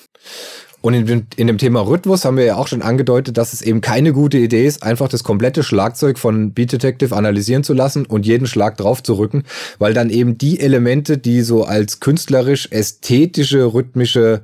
Und 0.82 0.94
in 0.94 1.06
dem, 1.06 1.26
in 1.36 1.46
dem 1.46 1.58
Thema 1.58 1.80
Rhythmus 1.80 2.24
haben 2.24 2.38
wir 2.38 2.44
ja 2.44 2.56
auch 2.56 2.68
schon 2.68 2.80
angedeutet, 2.80 3.36
dass 3.36 3.52
es 3.52 3.60
eben 3.60 3.82
keine 3.82 4.12
gute 4.12 4.38
Idee 4.38 4.66
ist, 4.66 4.82
einfach 4.82 5.08
das 5.08 5.24
komplette 5.24 5.62
Schlagzeug 5.62 6.18
von 6.18 6.52
Beat 6.52 6.72
Detective 6.72 7.14
analysieren 7.14 7.64
zu 7.64 7.74
lassen 7.74 8.06
und 8.06 8.24
jeden 8.24 8.46
Schlag 8.46 8.78
drauf 8.78 9.02
zu 9.02 9.14
rücken, 9.14 9.44
weil 9.78 9.92
dann 9.92 10.08
eben 10.08 10.38
die 10.38 10.58
Elemente, 10.58 11.18
die 11.18 11.42
so 11.42 11.64
als 11.64 12.00
künstlerisch-ästhetische, 12.00 13.74
rhythmische 13.74 14.40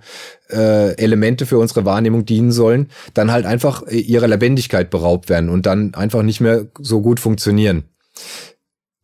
äh, 0.51 0.95
Elemente 0.97 1.47
für 1.47 1.59
unsere 1.59 1.87
Wahrnehmung 1.87 2.27
dienen 2.27 2.53
sollen, 2.53 2.89
dann 3.15 3.33
halt 3.33 3.47
einfach 3.47 3.87
äh, 3.87 3.97
ihrer 3.97 4.29
Lebendigkeit 4.29 4.91
beraubt 4.91 5.31
werden 5.31 5.49
und 5.49 5.65
dann 5.65 5.95
einfach 5.95 6.23
nicht 6.23 6.41
mehr 6.41 6.67
so 6.79 7.01
gut 7.01 7.19
funktionieren. 7.19 7.85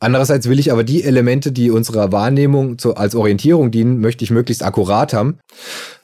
Andererseits 0.03 0.49
will 0.49 0.59
ich 0.59 0.73
aber 0.73 0.83
die 0.83 1.05
Elemente, 1.05 1.53
die 1.53 1.71
unserer 1.71 2.11
Wahrnehmung 2.11 2.77
zu, 2.77 2.97
als 2.97 3.15
Orientierung 3.15 3.71
dienen, 3.71 4.01
möchte 4.01 4.25
ich 4.25 4.33
möglichst 4.33 4.65
akkurat 4.65 5.13
haben. 5.13 5.39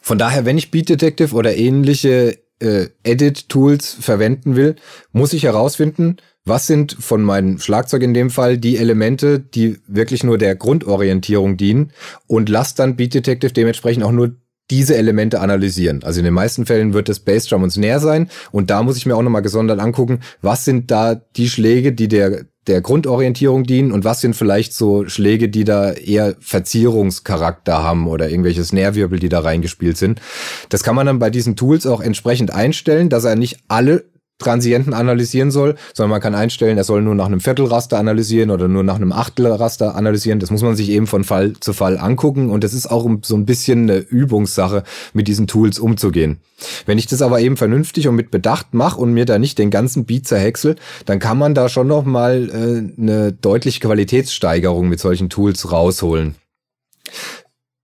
Von 0.00 0.18
daher, 0.18 0.44
wenn 0.44 0.56
ich 0.56 0.70
Beat 0.70 0.88
Detective 0.88 1.34
oder 1.34 1.56
ähnliche 1.56 2.38
äh, 2.60 2.86
Edit-Tools 3.02 3.96
verwenden 4.00 4.54
will, 4.54 4.76
muss 5.10 5.32
ich 5.32 5.42
herausfinden, 5.42 6.18
was 6.44 6.68
sind 6.68 6.96
von 7.00 7.24
meinem 7.24 7.58
Schlagzeug 7.58 8.04
in 8.04 8.14
dem 8.14 8.30
Fall 8.30 8.56
die 8.56 8.76
Elemente, 8.76 9.40
die 9.40 9.78
wirklich 9.88 10.22
nur 10.22 10.38
der 10.38 10.54
Grundorientierung 10.54 11.56
dienen 11.56 11.90
und 12.28 12.48
lass 12.48 12.76
dann 12.76 12.94
Beat 12.94 13.14
Detective 13.14 13.52
dementsprechend 13.52 14.04
auch 14.04 14.12
nur 14.12 14.36
diese 14.70 14.96
Elemente 14.96 15.40
analysieren. 15.40 16.04
Also 16.04 16.20
in 16.20 16.24
den 16.24 16.34
meisten 16.34 16.66
Fällen 16.66 16.92
wird 16.92 17.08
es 17.08 17.18
Bassdrum 17.18 17.64
und 17.64 17.70
Snare 17.70 17.98
sein 17.98 18.30
und 18.52 18.70
da 18.70 18.84
muss 18.84 18.96
ich 18.96 19.06
mir 19.06 19.16
auch 19.16 19.22
nochmal 19.22 19.42
gesondert 19.42 19.80
angucken, 19.80 20.20
was 20.40 20.64
sind 20.64 20.92
da 20.92 21.16
die 21.16 21.48
Schläge, 21.48 21.92
die 21.92 22.06
der 22.06 22.44
der 22.68 22.80
Grundorientierung 22.80 23.64
dienen 23.64 23.92
und 23.92 24.04
was 24.04 24.20
sind 24.20 24.36
vielleicht 24.36 24.72
so 24.72 25.08
Schläge, 25.08 25.48
die 25.48 25.64
da 25.64 25.92
eher 25.92 26.36
Verzierungscharakter 26.38 27.82
haben 27.82 28.06
oder 28.06 28.30
irgendwelche 28.30 28.62
Snare-Wirbel, 28.62 29.18
die 29.18 29.28
da 29.28 29.40
reingespielt 29.40 29.96
sind. 29.96 30.20
Das 30.68 30.82
kann 30.82 30.94
man 30.94 31.06
dann 31.06 31.18
bei 31.18 31.30
diesen 31.30 31.56
Tools 31.56 31.86
auch 31.86 32.00
entsprechend 32.00 32.52
einstellen, 32.52 33.08
dass 33.08 33.24
er 33.24 33.36
nicht 33.36 33.58
alle 33.68 34.04
Transienten 34.38 34.94
analysieren 34.94 35.50
soll, 35.50 35.74
sondern 35.94 36.10
man 36.10 36.20
kann 36.20 36.34
einstellen, 36.34 36.78
er 36.78 36.84
soll 36.84 37.02
nur 37.02 37.14
nach 37.16 37.26
einem 37.26 37.40
Viertelraster 37.40 37.98
analysieren 37.98 38.50
oder 38.50 38.68
nur 38.68 38.84
nach 38.84 38.96
einem 38.96 39.12
Achtelraster 39.12 39.96
analysieren. 39.96 40.38
Das 40.38 40.50
muss 40.50 40.62
man 40.62 40.76
sich 40.76 40.90
eben 40.90 41.08
von 41.08 41.24
Fall 41.24 41.54
zu 41.58 41.72
Fall 41.72 41.98
angucken 41.98 42.50
und 42.50 42.62
das 42.62 42.72
ist 42.72 42.88
auch 42.88 43.08
so 43.22 43.36
ein 43.36 43.46
bisschen 43.46 43.90
eine 43.90 43.98
Übungssache, 43.98 44.84
mit 45.12 45.26
diesen 45.26 45.48
Tools 45.48 45.78
umzugehen. 45.78 46.38
Wenn 46.86 46.98
ich 46.98 47.06
das 47.06 47.22
aber 47.22 47.40
eben 47.40 47.56
vernünftig 47.56 48.06
und 48.06 48.14
mit 48.14 48.30
Bedacht 48.30 48.74
mache 48.74 49.00
und 49.00 49.12
mir 49.12 49.24
da 49.24 49.38
nicht 49.38 49.58
den 49.58 49.70
ganzen 49.70 50.04
Beat 50.04 50.26
zerhäcksel, 50.26 50.76
dann 51.04 51.18
kann 51.18 51.38
man 51.38 51.54
da 51.54 51.68
schon 51.68 51.88
noch 51.88 52.04
mal 52.04 52.48
äh, 52.48 53.00
eine 53.00 53.32
deutliche 53.32 53.80
Qualitätssteigerung 53.80 54.88
mit 54.88 55.00
solchen 55.00 55.30
Tools 55.30 55.72
rausholen. 55.72 56.36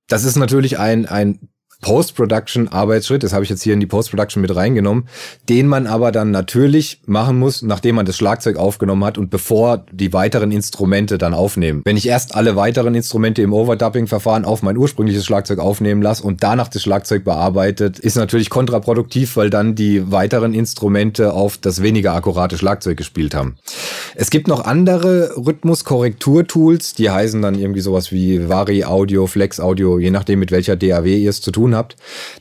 Das 0.09 0.25
ist 0.25 0.37
natürlich 0.37 0.79
ein, 0.79 1.07
ein 1.07 1.49
Post-Production-Arbeitsschritt, 1.85 3.23
das 3.23 3.35
habe 3.35 3.45
ich 3.45 3.51
jetzt 3.51 3.63
hier 3.63 3.75
in 3.75 3.81
die 3.81 3.85
Post-Production 3.85 4.41
mit 4.41 4.57
reingenommen, 4.57 5.07
den 5.51 5.67
man 5.67 5.87
aber 5.87 6.13
dann 6.13 6.31
natürlich 6.31 7.03
machen 7.05 7.39
muss, 7.39 7.61
nachdem 7.61 7.97
man 7.97 8.07
das 8.07 8.17
Schlagzeug 8.17 8.57
aufgenommen 8.57 9.05
hat 9.05 9.19
und 9.19 9.29
bevor 9.29 9.85
die 9.93 10.15
weiteren 10.15 10.51
Instrumente 10.51 11.19
dann 11.19 11.35
aufnehmen. 11.35 11.83
Wenn 11.85 11.99
ich 11.99 12.09
erst 12.09 12.35
alle 12.35 12.57
weiteren 12.57 12.95
Instrumente 12.95 13.43
im 13.43 13.53
Overdubbing-Verfahren 13.53 14.47
auf 14.47 14.63
mein 14.63 14.79
ursprüngliches 14.79 15.27
Schlagzeug 15.27 15.59
aufnehmen 15.59 16.01
lasse 16.01 16.23
und 16.23 16.43
danach 16.43 16.69
das 16.69 16.81
Schlagzeug 16.81 17.23
bearbeitet, 17.23 17.99
ist 17.99 18.17
natürlich 18.17 18.49
kontraproduktiv, 18.49 19.37
weil 19.37 19.51
dann 19.51 19.75
die 19.75 20.11
weiteren 20.11 20.55
Instrumente 20.55 21.35
auf 21.35 21.59
das 21.59 21.83
weniger 21.83 22.15
akkurate 22.15 22.57
Schlagzeug 22.57 22.97
gespielt 22.97 23.35
haben. 23.35 23.57
Es 24.15 24.31
gibt 24.31 24.49
noch 24.49 24.65
andere 24.65 25.37
Rhythmuskorrektur-Tools, 25.37 26.95
die 26.95 27.11
heißen 27.11 27.43
dann 27.43 27.57
irgendwie 27.57 27.81
sowas 27.81 28.11
wie 28.11 28.49
Vari 28.49 28.85
Audio, 28.85 29.27
Flex 29.27 29.61
Audio, 29.61 29.99
je 29.99 30.11
nachdem 30.11 30.39
mit 30.39 30.51
welcher 30.51 30.77
DAW 30.77 31.15
ihr 31.15 31.29
es 31.29 31.43
zu 31.43 31.51
tun 31.51 31.74
habt. 31.75 31.97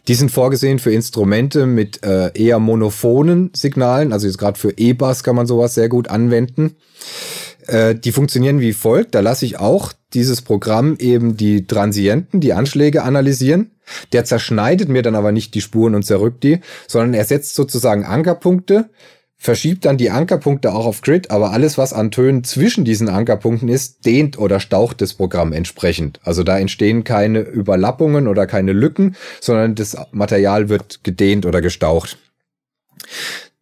Die 0.07 0.15
sind 0.15 0.31
vorgesehen 0.31 0.79
für 0.79 0.93
Instrumente 0.93 1.65
mit 1.65 2.03
äh, 2.05 2.31
eher 2.33 2.59
monophonen 2.59 3.51
Signalen, 3.53 4.13
also 4.13 4.27
jetzt 4.27 4.37
gerade 4.37 4.59
für 4.59 4.71
E-Bass 4.77 5.23
kann 5.23 5.35
man 5.35 5.47
sowas 5.47 5.73
sehr 5.73 5.89
gut 5.89 6.09
anwenden. 6.09 6.75
Äh, 7.67 7.95
die 7.95 8.11
funktionieren 8.11 8.59
wie 8.59 8.73
folgt. 8.73 9.15
Da 9.15 9.19
lasse 9.21 9.45
ich 9.45 9.59
auch 9.59 9.93
dieses 10.13 10.41
Programm 10.41 10.95
eben 10.99 11.37
die 11.37 11.65
Transienten, 11.65 12.39
die 12.39 12.53
Anschläge 12.53 13.03
analysieren. 13.03 13.71
Der 14.11 14.25
zerschneidet 14.25 14.89
mir 14.89 15.01
dann 15.01 15.15
aber 15.15 15.31
nicht 15.31 15.53
die 15.55 15.61
Spuren 15.61 15.95
und 15.95 16.03
zerrückt 16.03 16.43
die, 16.43 16.59
sondern 16.87 17.13
er 17.13 17.25
setzt 17.25 17.55
sozusagen 17.55 18.05
Ankerpunkte, 18.05 18.89
verschiebt 19.37 19.85
dann 19.85 19.97
die 19.97 20.09
Ankerpunkte 20.09 20.73
auch 20.73 20.85
auf 20.85 21.01
Grid, 21.01 21.29
aber 21.29 21.51
alles, 21.51 21.77
was 21.77 21.91
an 21.91 22.11
Tönen 22.11 22.43
zwischen 22.43 22.85
diesen 22.85 23.09
Ankerpunkten 23.09 23.67
ist, 23.67 24.05
dehnt 24.05 24.37
oder 24.37 24.59
staucht 24.59 25.01
das 25.01 25.13
Programm 25.13 25.51
entsprechend. 25.51 26.19
Also 26.23 26.43
da 26.43 26.57
entstehen 26.57 27.03
keine 27.03 27.39
Überlappungen 27.39 28.27
oder 28.27 28.47
keine 28.47 28.71
Lücken, 28.71 29.15
sondern 29.41 29.75
das 29.75 29.97
Material 30.11 30.69
wird 30.69 31.03
gedehnt 31.03 31.45
oder 31.45 31.61
gestaucht. 31.61 32.17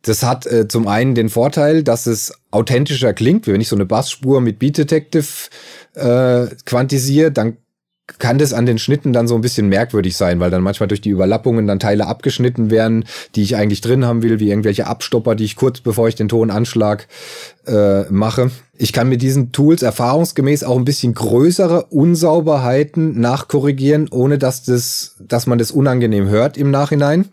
Das 0.03 0.23
hat 0.23 0.45
äh, 0.47 0.67
zum 0.67 0.87
einen 0.87 1.15
den 1.15 1.29
Vorteil, 1.29 1.83
dass 1.83 2.07
es 2.07 2.33
authentischer 2.49 3.13
klingt. 3.13 3.47
Wenn 3.47 3.61
ich 3.61 3.67
so 3.67 3.75
eine 3.75 3.85
Bassspur 3.85 4.41
mit 4.41 4.59
Beat 4.59 4.77
Detective 4.77 5.49
äh, 5.93 6.47
quantisiere, 6.65 7.31
dann 7.31 7.57
kann 8.19 8.37
das 8.37 8.53
an 8.53 8.65
den 8.65 8.77
Schnitten 8.77 9.13
dann 9.13 9.27
so 9.27 9.35
ein 9.35 9.41
bisschen 9.41 9.67
merkwürdig 9.69 10.17
sein, 10.17 10.39
weil 10.39 10.51
dann 10.51 10.61
manchmal 10.61 10.87
durch 10.87 11.01
die 11.01 11.09
Überlappungen 11.09 11.67
dann 11.67 11.79
Teile 11.79 12.07
abgeschnitten 12.07 12.69
werden, 12.69 13.05
die 13.35 13.43
ich 13.43 13.55
eigentlich 13.55 13.81
drin 13.81 14.05
haben 14.05 14.21
will, 14.23 14.39
wie 14.39 14.49
irgendwelche 14.49 14.87
Abstopper, 14.87 15.35
die 15.35 15.45
ich 15.45 15.55
kurz 15.55 15.81
bevor 15.81 16.07
ich 16.07 16.15
den 16.15 16.29
Ton 16.29 16.51
anschlag 16.51 17.07
äh, 17.67 18.03
mache. 18.09 18.51
Ich 18.77 18.93
kann 18.93 19.09
mit 19.09 19.21
diesen 19.21 19.51
Tools 19.51 19.81
erfahrungsgemäß 19.81 20.63
auch 20.63 20.77
ein 20.77 20.85
bisschen 20.85 21.13
größere 21.13 21.85
Unsauberheiten 21.85 23.19
nachkorrigieren, 23.19 24.07
ohne 24.11 24.37
dass 24.37 24.63
das, 24.63 25.15
dass 25.19 25.47
man 25.47 25.57
das 25.57 25.71
unangenehm 25.71 26.27
hört 26.27 26.57
im 26.57 26.71
Nachhinein. 26.71 27.29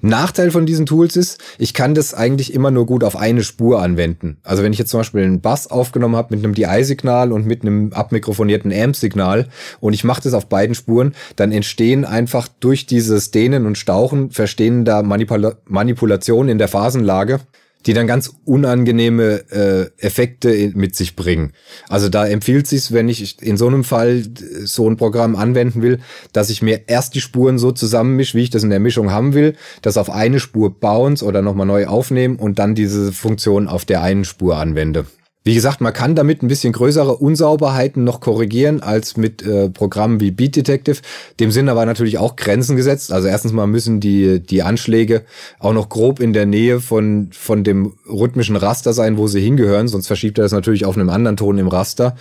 Nachteil 0.00 0.50
von 0.50 0.66
diesen 0.66 0.86
Tools 0.86 1.16
ist, 1.16 1.40
ich 1.58 1.74
kann 1.74 1.94
das 1.94 2.14
eigentlich 2.14 2.54
immer 2.54 2.70
nur 2.70 2.86
gut 2.86 3.04
auf 3.04 3.16
eine 3.16 3.42
Spur 3.42 3.82
anwenden. 3.82 4.38
Also 4.42 4.62
wenn 4.62 4.72
ich 4.72 4.78
jetzt 4.78 4.90
zum 4.90 5.00
Beispiel 5.00 5.22
einen 5.22 5.40
Bass 5.40 5.68
aufgenommen 5.68 6.16
habe 6.16 6.34
mit 6.34 6.44
einem 6.44 6.54
DI-Signal 6.54 7.32
und 7.32 7.46
mit 7.46 7.62
einem 7.62 7.92
abmikrofonierten 7.92 8.72
Amp-Signal 8.72 9.48
und 9.80 9.92
ich 9.92 10.04
mache 10.04 10.22
das 10.22 10.34
auf 10.34 10.48
beiden 10.48 10.74
Spuren, 10.74 11.14
dann 11.36 11.52
entstehen 11.52 12.04
einfach 12.04 12.48
durch 12.60 12.86
dieses 12.86 13.30
Dehnen 13.30 13.66
und 13.66 13.78
Stauchen 13.78 14.30
verstehen 14.30 14.84
da 14.84 15.02
Manipula 15.02 15.54
Manipulationen 15.66 16.50
in 16.50 16.58
der 16.58 16.68
Phasenlage 16.68 17.40
die 17.86 17.92
dann 17.92 18.06
ganz 18.06 18.32
unangenehme 18.44 19.44
äh, 19.50 20.04
Effekte 20.04 20.72
mit 20.74 20.96
sich 20.96 21.16
bringen. 21.16 21.52
Also 21.88 22.08
da 22.08 22.26
empfiehlt 22.26 22.66
sich, 22.66 22.92
wenn 22.92 23.08
ich 23.08 23.40
in 23.40 23.56
so 23.56 23.66
einem 23.66 23.84
Fall 23.84 24.24
so 24.64 24.88
ein 24.88 24.96
Programm 24.96 25.36
anwenden 25.36 25.82
will, 25.82 26.00
dass 26.32 26.50
ich 26.50 26.60
mir 26.60 26.82
erst 26.88 27.14
die 27.14 27.20
Spuren 27.20 27.58
so 27.58 27.72
zusammenmische, 27.72 28.36
wie 28.36 28.42
ich 28.42 28.50
das 28.50 28.64
in 28.64 28.70
der 28.70 28.80
Mischung 28.80 29.12
haben 29.12 29.34
will, 29.34 29.54
das 29.82 29.96
auf 29.96 30.10
eine 30.10 30.40
Spur 30.40 30.78
bounce 30.78 31.24
oder 31.24 31.42
nochmal 31.42 31.66
neu 31.66 31.86
aufnehmen 31.86 32.36
und 32.36 32.58
dann 32.58 32.74
diese 32.74 33.12
Funktion 33.12 33.68
auf 33.68 33.84
der 33.84 34.02
einen 34.02 34.24
Spur 34.24 34.56
anwende. 34.56 35.06
Wie 35.48 35.54
gesagt, 35.54 35.80
man 35.80 35.94
kann 35.94 36.14
damit 36.14 36.42
ein 36.42 36.48
bisschen 36.48 36.74
größere 36.74 37.16
Unsauberheiten 37.16 38.04
noch 38.04 38.20
korrigieren 38.20 38.82
als 38.82 39.16
mit 39.16 39.40
äh, 39.40 39.70
Programmen 39.70 40.20
wie 40.20 40.30
Beat 40.30 40.56
Detective. 40.56 40.98
Dem 41.40 41.52
sind 41.52 41.70
aber 41.70 41.86
natürlich 41.86 42.18
auch 42.18 42.36
Grenzen 42.36 42.76
gesetzt. 42.76 43.10
Also 43.12 43.28
erstens 43.28 43.54
mal 43.54 43.66
müssen 43.66 43.98
die, 43.98 44.40
die 44.40 44.62
Anschläge 44.62 45.24
auch 45.58 45.72
noch 45.72 45.88
grob 45.88 46.20
in 46.20 46.34
der 46.34 46.44
Nähe 46.44 46.80
von, 46.80 47.30
von 47.32 47.64
dem 47.64 47.94
rhythmischen 48.06 48.56
Raster 48.56 48.92
sein, 48.92 49.16
wo 49.16 49.26
sie 49.26 49.40
hingehören, 49.40 49.88
sonst 49.88 50.06
verschiebt 50.06 50.36
er 50.36 50.42
das 50.42 50.52
natürlich 50.52 50.84
auf 50.84 50.98
einem 50.98 51.08
anderen 51.08 51.38
Ton 51.38 51.56
im 51.56 51.68
Raster. 51.68 52.14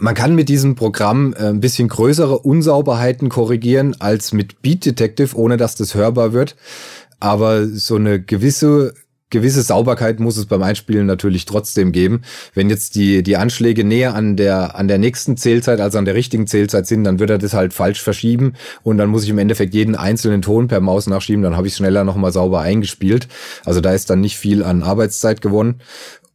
Man 0.00 0.14
kann 0.14 0.34
mit 0.34 0.48
diesem 0.48 0.74
Programm 0.74 1.34
äh, 1.34 1.48
ein 1.48 1.60
bisschen 1.60 1.88
größere 1.88 2.38
Unsauberheiten 2.38 3.28
korrigieren 3.28 3.96
als 3.98 4.32
mit 4.32 4.62
Beat 4.62 4.86
Detective, 4.86 5.36
ohne 5.36 5.58
dass 5.58 5.74
das 5.74 5.94
hörbar 5.94 6.32
wird. 6.32 6.56
Aber 7.20 7.66
so 7.66 7.96
eine 7.96 8.18
gewisse 8.18 8.94
gewisse 9.32 9.62
Sauberkeit 9.62 10.20
muss 10.20 10.36
es 10.36 10.46
beim 10.46 10.62
Einspielen 10.62 11.06
natürlich 11.06 11.44
trotzdem 11.46 11.90
geben. 11.90 12.22
Wenn 12.54 12.70
jetzt 12.70 12.94
die, 12.94 13.24
die 13.24 13.36
Anschläge 13.36 13.82
näher 13.82 14.14
an 14.14 14.36
der, 14.36 14.76
an 14.76 14.86
der 14.86 14.98
nächsten 14.98 15.36
Zählzeit, 15.36 15.80
also 15.80 15.98
an 15.98 16.04
der 16.04 16.14
richtigen 16.14 16.46
Zählzeit 16.46 16.86
sind, 16.86 17.02
dann 17.02 17.18
wird 17.18 17.30
er 17.30 17.38
das 17.38 17.54
halt 17.54 17.72
falsch 17.72 18.00
verschieben 18.00 18.52
und 18.84 18.98
dann 18.98 19.08
muss 19.08 19.24
ich 19.24 19.30
im 19.30 19.38
Endeffekt 19.38 19.74
jeden 19.74 19.96
einzelnen 19.96 20.42
Ton 20.42 20.68
per 20.68 20.80
Maus 20.80 21.08
nachschieben, 21.08 21.42
dann 21.42 21.56
habe 21.56 21.66
ich 21.66 21.74
schneller 21.74 22.04
nochmal 22.04 22.30
sauber 22.30 22.60
eingespielt. 22.60 23.26
Also 23.64 23.80
da 23.80 23.92
ist 23.92 24.10
dann 24.10 24.20
nicht 24.20 24.36
viel 24.36 24.62
an 24.62 24.82
Arbeitszeit 24.82 25.40
gewonnen. 25.40 25.80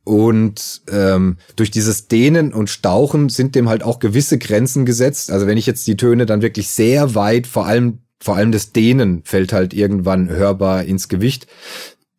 Und 0.03 0.81
ähm, 0.89 1.35
durch 1.57 1.69
dieses 1.69 2.07
Dehnen 2.07 2.53
und 2.53 2.69
Stauchen 2.69 3.27
sind 3.27 3.55
dem 3.55 3.67
halt 3.67 3.83
auch 3.83 3.99
gewisse 3.99 4.37
Grenzen 4.37 4.85
gesetzt. 4.85 5.31
Also 5.31 5.47
wenn 5.47 5.57
ich 5.57 5.65
jetzt 5.65 5.85
die 5.85 5.97
Töne 5.97 6.25
dann 6.25 6.41
wirklich 6.41 6.69
sehr 6.69 7.13
weit, 7.13 7.45
vor 7.45 7.65
allem 7.65 7.99
vor 8.19 8.35
allem 8.35 8.51
das 8.51 8.71
Dehnen 8.71 9.21
fällt 9.25 9.53
halt 9.53 9.75
irgendwann 9.75 10.29
hörbar 10.29 10.83
ins 10.85 11.07
Gewicht 11.07 11.45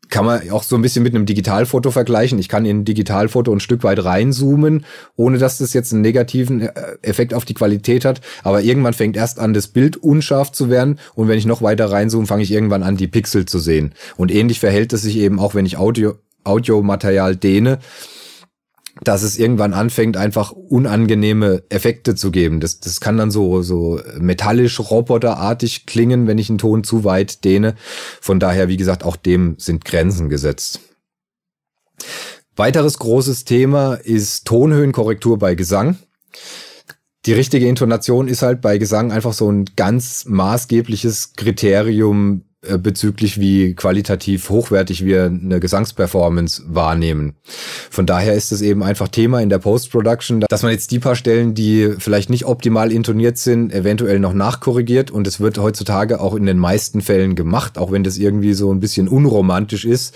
kann 0.09 0.25
man 0.25 0.51
auch 0.51 0.63
so 0.63 0.77
ein 0.77 0.83
bisschen 0.83 1.03
mit 1.03 1.15
einem 1.15 1.27
Digitalfoto 1.27 1.91
vergleichen. 1.91 2.39
Ich 2.39 2.49
kann 2.49 2.65
in 2.65 2.81
ein 2.81 2.85
Digitalfoto 2.85 3.53
ein 3.53 3.61
Stück 3.61 3.85
weit 3.85 4.05
reinzoomen, 4.05 4.85
ohne 5.17 5.39
dass 5.39 5.59
das 5.59 5.73
jetzt 5.73 5.93
einen 5.93 6.03
negativen 6.03 6.63
äh, 6.63 6.73
Effekt 7.03 7.35
auf 7.35 7.45
die 7.45 7.55
Qualität 7.55 8.05
hat. 8.05 8.21
Aber 8.43 8.63
irgendwann 8.63 8.95
fängt 8.95 9.17
erst 9.17 9.39
an, 9.39 9.55
das 9.55 9.69
Bild 9.69 9.97
unscharf 9.97 10.53
zu 10.53 10.71
werden. 10.71 10.99
Und 11.15 11.29
wenn 11.29 11.39
ich 11.39 11.47
noch 11.47 11.63
weiter 11.63 11.91
reinzoome, 11.91 12.27
fange 12.27 12.43
ich 12.43 12.53
irgendwann 12.53 12.83
an, 12.83 12.97
die 12.97 13.09
Pixel 13.09 13.47
zu 13.47 13.59
sehen. 13.59 13.93
Und 14.17 14.33
ähnlich 14.33 14.61
verhält 14.61 14.93
es 14.93 15.03
sich 15.03 15.17
eben 15.17 15.39
auch, 15.39 15.55
wenn 15.55 15.67
ich 15.67 15.77
Audio, 15.77 16.15
Audiomaterial 16.45 17.37
dehne 17.37 17.79
dass 19.03 19.23
es 19.23 19.39
irgendwann 19.39 19.75
anfängt, 19.75 20.17
einfach 20.17 20.53
unangenehme 20.53 21.63
Effekte 21.69 22.15
zu 22.15 22.31
geben. 22.31 22.61
Das, 22.61 22.81
das 22.81 23.01
kann 23.01 23.17
dann 23.17 23.31
so, 23.31 23.63
so 23.63 24.01
metallisch, 24.19 24.79
roboterartig 24.81 25.87
klingen, 25.87 26.27
wenn 26.27 26.39
ich 26.39 26.49
einen 26.49 26.59
Ton 26.59 26.85
zu 26.85 27.05
weit 27.05 27.45
dehne. 27.45 27.75
Von 28.21 28.41
daher, 28.41 28.69
wie 28.69 28.77
gesagt, 28.77 29.05
auch 29.05 29.17
dem 29.17 29.57
sind 29.59 29.85
Grenzen 29.85 30.29
gesetzt. 30.29 30.81
Weiteres 32.57 32.99
großes 32.99 33.45
Thema 33.45 33.95
ist 33.95 34.47
Tonhöhenkorrektur 34.47 35.39
bei 35.39 35.55
Gesang. 35.55 35.97
Die 37.27 37.33
richtige 37.33 37.69
Intonation 37.69 38.27
ist 38.27 38.43
halt 38.43 38.61
bei 38.61 38.79
Gesang 38.79 39.13
einfach 39.13 39.33
so 39.33 39.51
ein 39.51 39.67
ganz 39.77 40.25
maßgebliches 40.27 41.35
Kriterium 41.35 42.45
bezüglich 42.61 43.39
wie 43.39 43.75
qualitativ 43.75 44.51
hochwertig 44.51 45.05
wir 45.05 45.27
eine 45.27 45.61
Gesangsperformance 45.61 46.65
wahrnehmen. 46.67 47.37
Von 47.89 48.05
daher 48.05 48.35
ist 48.35 48.51
es 48.51 48.63
eben 48.63 48.83
einfach 48.83 49.07
Thema 49.07 49.41
in 49.41 49.49
der 49.49 49.59
Post-Production, 49.59 50.41
dass 50.41 50.65
man 50.65 50.73
jetzt 50.73 50.91
die 50.91 50.99
paar 50.99 51.15
Stellen, 51.15 51.55
die 51.55 51.95
vielleicht 51.99 52.31
nicht 52.31 52.47
optimal 52.47 52.91
intoniert 52.91 53.39
sind, 53.39 53.73
eventuell 53.73 54.19
noch 54.19 54.33
nachkorrigiert 54.33 55.13
und 55.13 55.29
es 55.29 55.39
wird 55.39 55.59
heutzutage 55.59 56.21
auch 56.21 56.35
in 56.35 56.47
den 56.47 56.59
meisten 56.59 57.01
Fällen 57.01 57.37
gemacht, 57.37 57.79
auch 57.79 57.93
wenn 57.93 58.03
das 58.03 58.19
irgendwie 58.19 58.55
so 58.55 58.73
ein 58.73 58.81
bisschen 58.81 59.07
unromantisch 59.07 59.85
ist. 59.85 60.15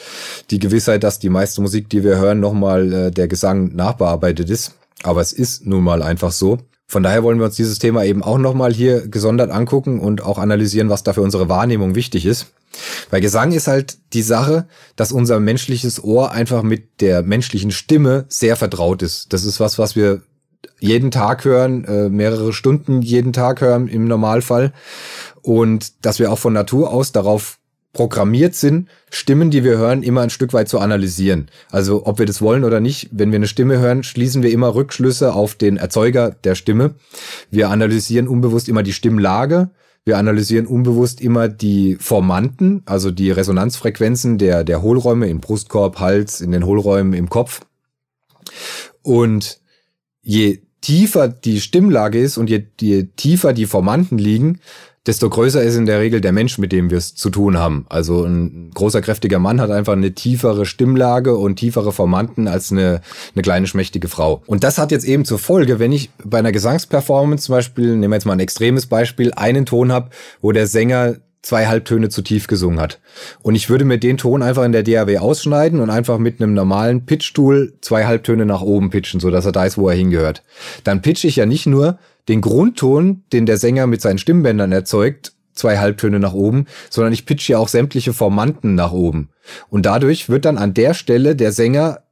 Die 0.50 0.58
Gewissheit, 0.58 1.04
dass 1.04 1.20
die 1.20 1.30
meiste 1.30 1.62
Musik, 1.62 1.88
die 1.90 2.02
wir 2.02 2.18
hören, 2.18 2.40
nochmal 2.40 2.92
äh, 2.92 3.11
der 3.12 3.28
Gesang 3.28 3.75
nachbearbeitet 3.76 4.50
ist. 4.50 4.75
Aber 5.04 5.20
es 5.20 5.32
ist 5.32 5.66
nun 5.66 5.84
mal 5.84 6.02
einfach 6.02 6.32
so. 6.32 6.58
Von 6.92 7.02
daher 7.02 7.22
wollen 7.22 7.38
wir 7.38 7.46
uns 7.46 7.56
dieses 7.56 7.78
Thema 7.78 8.04
eben 8.04 8.22
auch 8.22 8.37
nochmal 8.37 8.70
hier 8.70 9.08
gesondert 9.08 9.50
angucken 9.50 9.99
und 9.99 10.22
auch 10.22 10.37
analysieren, 10.37 10.90
was 10.90 11.02
da 11.02 11.14
für 11.14 11.22
unsere 11.22 11.49
Wahrnehmung 11.49 11.94
wichtig 11.94 12.26
ist. 12.26 12.49
Bei 13.11 13.18
Gesang 13.18 13.52
ist 13.52 13.66
halt 13.66 13.96
die 14.12 14.20
Sache, 14.20 14.68
dass 14.94 15.11
unser 15.11 15.40
menschliches 15.40 16.04
Ohr 16.04 16.32
einfach 16.32 16.62
mit 16.62 17.00
der 17.00 17.22
menschlichen 17.22 17.70
Stimme 17.70 18.26
sehr 18.28 18.56
vertraut 18.56 19.00
ist. 19.00 19.32
Das 19.32 19.46
ist 19.46 19.58
was, 19.58 19.78
was 19.78 19.96
wir 19.96 20.20
jeden 20.80 21.11
Tag 21.11 21.46
hören, 21.46 21.87
äh, 21.87 22.11
mehrere 22.11 22.52
Stunden 22.52 23.00
jeden 23.00 23.32
Tag 23.32 23.62
hören 23.62 23.88
im 23.88 24.06
Normalfall. 24.06 24.75
Und 25.40 26.04
dass 26.04 26.18
wir 26.18 26.30
auch 26.30 26.38
von 26.38 26.52
Natur 26.52 26.90
aus 26.90 27.11
darauf 27.11 27.58
programmiert 27.92 28.54
sind, 28.54 28.88
Stimmen, 29.11 29.50
die 29.50 29.64
wir 29.64 29.76
hören, 29.76 30.02
immer 30.02 30.22
ein 30.22 30.30
Stück 30.30 30.52
weit 30.52 30.68
zu 30.68 30.78
analysieren. 30.78 31.49
Also 31.70 32.06
ob 32.06 32.18
wir 32.18 32.26
das 32.26 32.40
wollen 32.40 32.64
oder 32.64 32.80
nicht, 32.80 33.11
wenn 33.12 33.30
wir 33.30 33.37
eine 33.37 33.46
Stimme 33.46 33.78
hören, 33.78 34.02
schließen 34.02 34.42
wir 34.42 34.50
immer 34.50 34.75
Rückschlüsse 34.75 35.34
auf 35.34 35.54
den 35.54 35.76
Erzeuger 35.76 36.30
der 36.30 36.54
Stimme. 36.54 36.94
Wir 37.50 37.68
analysieren 37.68 38.28
unbewusst 38.28 38.68
immer 38.68 38.82
die 38.82 38.94
Stimmlage. 38.94 39.70
Wir 40.04 40.18
analysieren 40.18 40.66
unbewusst 40.66 41.20
immer 41.20 41.49
die 41.49 41.96
Formanten, 42.00 42.82
also 42.87 43.11
die 43.11 43.30
Resonanzfrequenzen 43.30 44.38
der, 44.38 44.64
der 44.64 44.82
Hohlräume 44.82 45.28
im 45.28 45.40
Brustkorb, 45.40 46.00
Hals, 46.00 46.40
in 46.40 46.50
den 46.50 46.64
Hohlräumen 46.64 47.12
im 47.12 47.28
Kopf. 47.28 47.61
Und 49.02 49.61
je 50.22 50.62
tiefer 50.80 51.28
die 51.28 51.61
Stimmlage 51.61 52.18
ist 52.18 52.37
und 52.37 52.50
je, 52.50 52.64
je 52.80 53.04
tiefer 53.16 53.52
die 53.52 53.66
Formanten 53.66 54.18
liegen, 54.18 54.61
desto 55.06 55.28
größer 55.28 55.62
ist 55.62 55.76
in 55.76 55.87
der 55.87 55.99
Regel 55.99 56.21
der 56.21 56.32
Mensch, 56.32 56.59
mit 56.59 56.71
dem 56.71 56.90
wir 56.90 56.99
es 56.99 57.14
zu 57.14 57.30
tun 57.30 57.59
haben. 57.59 57.87
Also 57.88 58.25
ein 58.25 58.71
großer, 58.73 59.00
kräftiger 59.02 59.40
Mann 59.40 59.61
hat 59.61 59.71
einfach 59.71 59.94
eine 59.94 60.14
tiefere 60.14 60.64
Stimmlage 60.64 61.37
und 61.37 61.56
tiefere 61.56 61.92
Formanten 61.92 62.47
als 62.47 62.71
eine, 62.71 63.00
eine 63.35 63.42
kleine, 63.42 63.66
schmächtige 63.66 64.09
Frau. 64.09 64.42
Und 64.47 64.62
das 64.62 64.78
hat 64.78 64.92
jetzt 64.92 65.04
eben 65.04 65.25
zur 65.25 65.38
Folge, 65.38 65.78
wenn 65.78 65.92
ich 65.92 66.11
bei 66.25 66.38
einer 66.38 66.52
Gesangsperformance 66.52 67.47
zum 67.47 67.54
Beispiel, 67.54 67.97
nehmen 67.97 68.12
wir 68.12 68.16
jetzt 68.16 68.26
mal 68.26 68.35
ein 68.35 68.40
extremes 68.40 68.87
Beispiel, 68.87 69.32
einen 69.35 69.66
Ton 69.66 69.90
habe, 69.90 70.11
wo 70.40 70.52
der 70.52 70.68
Sänger 70.68 71.16
zwei 71.42 71.66
Halbtöne 71.66 72.09
zu 72.09 72.23
tief 72.23 72.47
gesungen 72.47 72.80
hat. 72.80 73.00
Und 73.42 73.56
ich 73.56 73.68
würde 73.68 73.85
mir 73.85 73.99
den 73.99 74.16
Ton 74.16 74.42
einfach 74.42 74.64
in 74.64 74.71
der 74.71 74.85
DAW 74.85 75.18
ausschneiden 75.18 75.80
und 75.80 75.90
einfach 75.90 76.18
mit 76.18 76.40
einem 76.40 76.54
normalen 76.54 77.04
Pitch-Tool 77.04 77.75
zwei 77.80 78.06
Halbtöne 78.06 78.47
nach 78.47 78.62
oben 78.62 78.90
pitchen, 78.90 79.18
so 79.18 79.30
dass 79.30 79.44
er 79.44 79.52
da 79.52 79.64
ist, 79.64 79.76
wo 79.76 79.88
er 79.88 79.97
hingehört. 79.97 80.44
Dann 80.85 81.02
pitche 81.02 81.26
ich 81.26 81.37
ja 81.37 81.47
nicht 81.47 81.66
nur 81.66 81.99
den 82.28 82.40
Grundton, 82.40 83.24
den 83.32 83.46
der 83.46 83.58
Sänger 83.58 83.86
mit 83.86 84.00
seinen 84.00 84.18
Stimmbändern 84.18 84.72
erzeugt, 84.72 85.32
zwei 85.54 85.78
Halbtöne 85.78 86.18
nach 86.18 86.32
oben, 86.32 86.66
sondern 86.90 87.12
ich 87.12 87.26
pitche 87.26 87.52
ja 87.52 87.58
auch 87.58 87.68
sämtliche 87.68 88.12
Formanten 88.12 88.74
nach 88.74 88.92
oben. 88.92 89.30
Und 89.68 89.86
dadurch 89.86 90.28
wird 90.28 90.44
dann 90.44 90.58
an 90.58 90.74
der 90.74 90.94
Stelle 90.94 91.36
der 91.36 91.52
Sänger 91.52 92.02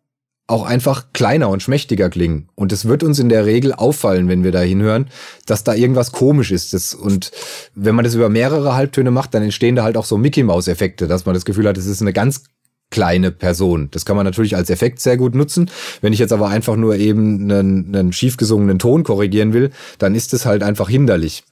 auch 0.51 0.67
einfach 0.67 1.13
kleiner 1.13 1.49
und 1.49 1.63
schmächtiger 1.63 2.11
klingen. 2.11 2.49
Und 2.57 2.73
es 2.73 2.87
wird 2.87 3.05
uns 3.05 3.21
in 3.21 3.29
der 3.29 3.47
Regel 3.47 3.73
auffallen, 3.73 4.29
wenn 4.29 4.43
wir 4.43 4.51
da 4.51 4.61
hinhören, 4.61 5.09
dass 5.47 5.63
da 5.63 5.75
irgendwas 5.75 6.11
komisch 6.11 6.51
ist. 6.51 6.95
Und 6.95 7.31
wenn 7.75 7.95
man 7.95 8.05
das 8.05 8.17
über 8.17 8.29
mehrere 8.29 8.75
Halbtöne 8.75 9.13
macht, 9.13 9.33
dann 9.33 9.45
entstehen 9.45 9.77
da 9.77 9.85
halt 9.85 9.97
auch 9.97 10.05
so 10.05 10.19
Mickey-Maus-Effekte, 10.19 11.07
dass 11.07 11.25
man 11.25 11.35
das 11.35 11.45
Gefühl 11.45 11.69
hat, 11.69 11.79
es 11.79 11.87
ist 11.87 12.03
eine 12.03 12.13
ganz 12.13 12.43
kleine 12.91 13.31
Person. 13.31 13.89
Das 13.93 14.05
kann 14.05 14.17
man 14.17 14.27
natürlich 14.27 14.57
als 14.57 14.71
Effekt 14.71 15.01
sehr 15.01 15.17
gut 15.17 15.35
nutzen. 15.35 15.71
Wenn 16.01 16.13
ich 16.13 16.19
jetzt 16.19 16.33
aber 16.33 16.49
einfach 16.49 16.77
nur 16.77 16.97
eben 16.97 17.51
einen, 17.51 17.95
einen 17.95 18.13
schief 18.13 18.37
gesungenen 18.37 18.79
Ton 18.79 19.05
korrigieren 19.05 19.53
will, 19.53 19.71
dann 19.99 20.15
ist 20.15 20.35
es 20.35 20.45
halt 20.45 20.63
einfach 20.63 20.89
hinderlich. 20.89 21.45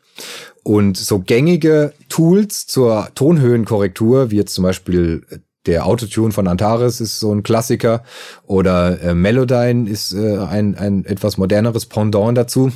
Und 0.65 0.97
so 0.97 1.21
gängige 1.21 1.93
Tools 2.09 2.67
zur 2.67 3.09
Tonhöhenkorrektur, 3.15 4.31
wie 4.31 4.37
jetzt 4.37 4.55
zum 4.55 4.65
Beispiel 4.65 5.25
der 5.67 5.87
Autotune 5.87 6.33
von 6.33 6.49
Antares 6.49 7.01
ist 7.01 7.21
so 7.21 7.33
ein 7.33 7.43
Klassiker 7.43 8.03
oder 8.47 9.01
äh, 9.03 9.15
Melodyne 9.15 9.89
ist 9.89 10.15
äh, 10.15 10.39
ein, 10.39 10.75
ein 10.75 11.05
etwas 11.05 11.37
moderneres 11.37 11.87
Pendant 11.87 12.37
dazu. 12.37 12.73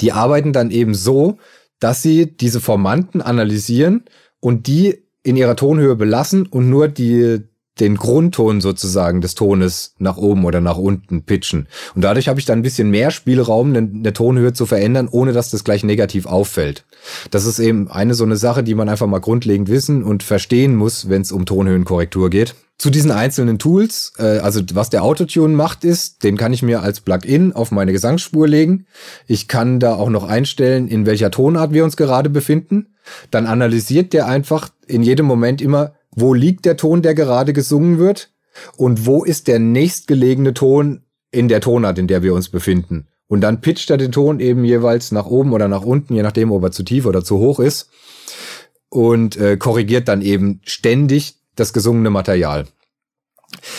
Die 0.00 0.12
arbeiten 0.12 0.52
dann 0.52 0.70
eben 0.70 0.94
so, 0.94 1.38
dass 1.80 2.02
sie 2.02 2.36
diese 2.36 2.60
Formanten 2.60 3.22
analysieren 3.22 4.04
und 4.40 4.66
die 4.66 5.07
in 5.28 5.36
ihrer 5.36 5.56
Tonhöhe 5.56 5.94
belassen 5.94 6.46
und 6.46 6.70
nur 6.70 6.88
die 6.88 7.40
den 7.80 7.96
Grundton 7.96 8.60
sozusagen 8.60 9.20
des 9.20 9.34
Tones 9.36 9.94
nach 9.98 10.16
oben 10.16 10.44
oder 10.44 10.60
nach 10.60 10.78
unten 10.78 11.22
pitchen. 11.22 11.68
Und 11.94 12.02
dadurch 12.02 12.28
habe 12.28 12.40
ich 12.40 12.46
dann 12.46 12.58
ein 12.58 12.62
bisschen 12.62 12.90
mehr 12.90 13.12
Spielraum, 13.12 13.74
eine 13.74 14.12
Tonhöhe 14.12 14.52
zu 14.52 14.66
verändern, 14.66 15.08
ohne 15.08 15.32
dass 15.32 15.50
das 15.50 15.62
gleich 15.62 15.84
negativ 15.84 16.26
auffällt. 16.26 16.84
Das 17.30 17.46
ist 17.46 17.60
eben 17.60 17.88
eine 17.88 18.14
so 18.14 18.24
eine 18.24 18.36
Sache, 18.36 18.64
die 18.64 18.74
man 18.74 18.88
einfach 18.88 19.06
mal 19.06 19.20
grundlegend 19.20 19.68
wissen 19.68 20.02
und 20.02 20.24
verstehen 20.24 20.74
muss, 20.74 21.08
wenn 21.08 21.22
es 21.22 21.30
um 21.30 21.46
Tonhöhenkorrektur 21.46 22.30
geht. 22.30 22.56
Zu 22.78 22.90
diesen 22.90 23.10
einzelnen 23.10 23.58
Tools, 23.58 24.12
äh, 24.18 24.38
also 24.38 24.60
was 24.72 24.88
der 24.88 25.02
Autotune 25.02 25.54
macht, 25.54 25.82
ist, 25.82 26.22
den 26.22 26.36
kann 26.36 26.52
ich 26.52 26.62
mir 26.62 26.80
als 26.80 27.00
Plugin 27.00 27.52
auf 27.52 27.72
meine 27.72 27.92
Gesangsspur 27.92 28.46
legen. 28.46 28.86
Ich 29.26 29.48
kann 29.48 29.80
da 29.80 29.96
auch 29.96 30.10
noch 30.10 30.22
einstellen, 30.22 30.86
in 30.86 31.04
welcher 31.04 31.32
Tonart 31.32 31.72
wir 31.72 31.82
uns 31.82 31.96
gerade 31.96 32.30
befinden. 32.30 32.94
Dann 33.32 33.46
analysiert 33.46 34.12
der 34.12 34.26
einfach 34.26 34.70
in 34.86 35.02
jedem 35.02 35.26
Moment 35.26 35.60
immer, 35.60 35.94
wo 36.12 36.34
liegt 36.34 36.66
der 36.66 36.76
Ton, 36.76 37.02
der 37.02 37.14
gerade 37.14 37.52
gesungen 37.52 37.98
wird 37.98 38.30
und 38.76 39.06
wo 39.06 39.24
ist 39.24 39.48
der 39.48 39.58
nächstgelegene 39.58 40.54
Ton 40.54 41.02
in 41.32 41.48
der 41.48 41.60
Tonart, 41.60 41.98
in 41.98 42.06
der 42.06 42.22
wir 42.22 42.32
uns 42.32 42.48
befinden. 42.48 43.08
Und 43.26 43.40
dann 43.40 43.60
pitcht 43.60 43.90
er 43.90 43.96
den 43.96 44.12
Ton 44.12 44.38
eben 44.38 44.64
jeweils 44.64 45.10
nach 45.10 45.26
oben 45.26 45.52
oder 45.52 45.66
nach 45.66 45.82
unten, 45.82 46.14
je 46.14 46.22
nachdem, 46.22 46.52
ob 46.52 46.62
er 46.62 46.70
zu 46.70 46.84
tief 46.84 47.06
oder 47.06 47.24
zu 47.24 47.38
hoch 47.38 47.58
ist. 47.58 47.90
Und 48.88 49.36
äh, 49.36 49.56
korrigiert 49.56 50.08
dann 50.08 50.22
eben 50.22 50.60
ständig 50.64 51.37
das 51.58 51.72
gesungene 51.72 52.10
Material. 52.10 52.66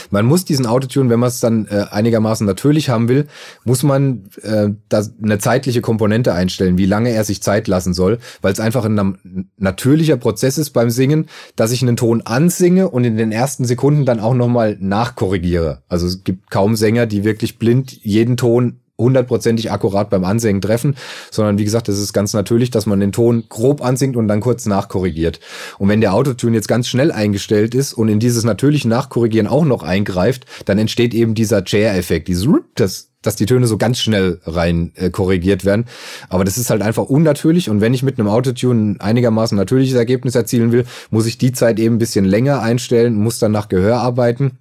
Man 0.09 0.25
muss 0.25 0.45
diesen 0.45 0.65
Autotune, 0.65 1.09
wenn 1.09 1.19
man 1.19 1.29
es 1.29 1.39
dann 1.39 1.67
äh, 1.67 1.85
einigermaßen 1.91 2.45
natürlich 2.45 2.89
haben 2.89 3.07
will, 3.07 3.27
muss 3.65 3.83
man 3.83 4.29
äh, 4.41 4.69
da 4.89 5.03
eine 5.21 5.37
zeitliche 5.37 5.81
Komponente 5.81 6.33
einstellen, 6.33 6.79
wie 6.79 6.87
lange 6.87 7.11
er 7.11 7.23
sich 7.23 7.43
Zeit 7.43 7.67
lassen 7.67 7.93
soll, 7.93 8.17
weil 8.41 8.51
es 8.51 8.59
einfach 8.59 8.85
ein 8.85 9.49
natürlicher 9.57 10.17
Prozess 10.17 10.57
ist 10.57 10.71
beim 10.71 10.89
Singen, 10.89 11.27
dass 11.55 11.71
ich 11.71 11.83
einen 11.83 11.97
Ton 11.97 12.21
ansinge 12.21 12.89
und 12.89 13.03
in 13.03 13.17
den 13.17 13.31
ersten 13.31 13.65
Sekunden 13.65 14.05
dann 14.05 14.19
auch 14.19 14.33
nochmal 14.33 14.75
nachkorrigiere. 14.79 15.83
Also 15.87 16.07
es 16.07 16.23
gibt 16.23 16.49
kaum 16.49 16.75
Sänger, 16.75 17.05
die 17.05 17.23
wirklich 17.23 17.59
blind 17.59 17.91
jeden 17.91 18.37
Ton 18.37 18.79
hundertprozentig 18.99 19.71
akkurat 19.71 20.09
beim 20.09 20.25
Ansingen 20.25 20.61
treffen, 20.61 20.95
sondern 21.31 21.57
wie 21.57 21.65
gesagt, 21.65 21.89
es 21.89 21.99
ist 21.99 22.13
ganz 22.13 22.33
natürlich, 22.33 22.69
dass 22.69 22.85
man 22.85 22.99
den 22.99 23.11
Ton 23.11 23.45
grob 23.49 23.83
ansingt 23.83 24.15
und 24.15 24.27
dann 24.27 24.41
kurz 24.41 24.65
nachkorrigiert. 24.65 25.39
Und 25.79 25.89
wenn 25.89 26.01
der 26.01 26.13
Autotune 26.13 26.55
jetzt 26.55 26.67
ganz 26.67 26.87
schnell 26.87 27.11
eingestellt 27.11 27.73
ist 27.73 27.93
und 27.93 28.09
in 28.09 28.19
dieses 28.19 28.43
natürliche 28.43 28.87
Nachkorrigieren 28.87 29.47
auch 29.47 29.65
noch 29.65 29.83
eingreift, 29.83 30.45
dann 30.65 30.77
entsteht 30.77 31.13
eben 31.13 31.33
dieser 31.33 31.63
Chair-Effekt, 31.63 32.27
dieses 32.27 32.47
das 32.75 33.09
dass 33.21 33.35
die 33.35 33.45
Töne 33.45 33.67
so 33.67 33.77
ganz 33.77 33.99
schnell 33.99 34.39
rein 34.45 34.93
äh, 34.95 35.09
korrigiert 35.09 35.65
werden. 35.65 35.85
Aber 36.29 36.45
das 36.45 36.57
ist 36.57 36.69
halt 36.69 36.81
einfach 36.81 37.03
unnatürlich. 37.03 37.69
Und 37.69 37.81
wenn 37.81 37.93
ich 37.93 38.03
mit 38.03 38.17
einem 38.17 38.29
Autotune 38.29 38.91
ein 38.91 39.01
einigermaßen 39.01 39.57
natürliches 39.57 39.95
Ergebnis 39.95 40.35
erzielen 40.35 40.71
will, 40.71 40.85
muss 41.09 41.25
ich 41.25 41.37
die 41.37 41.51
Zeit 41.51 41.79
eben 41.79 41.95
ein 41.95 41.99
bisschen 41.99 42.25
länger 42.25 42.61
einstellen, 42.61 43.15
muss 43.15 43.39
dann 43.39 43.51
nach 43.51 43.67
Gehör 43.67 43.97
arbeiten. 43.97 44.59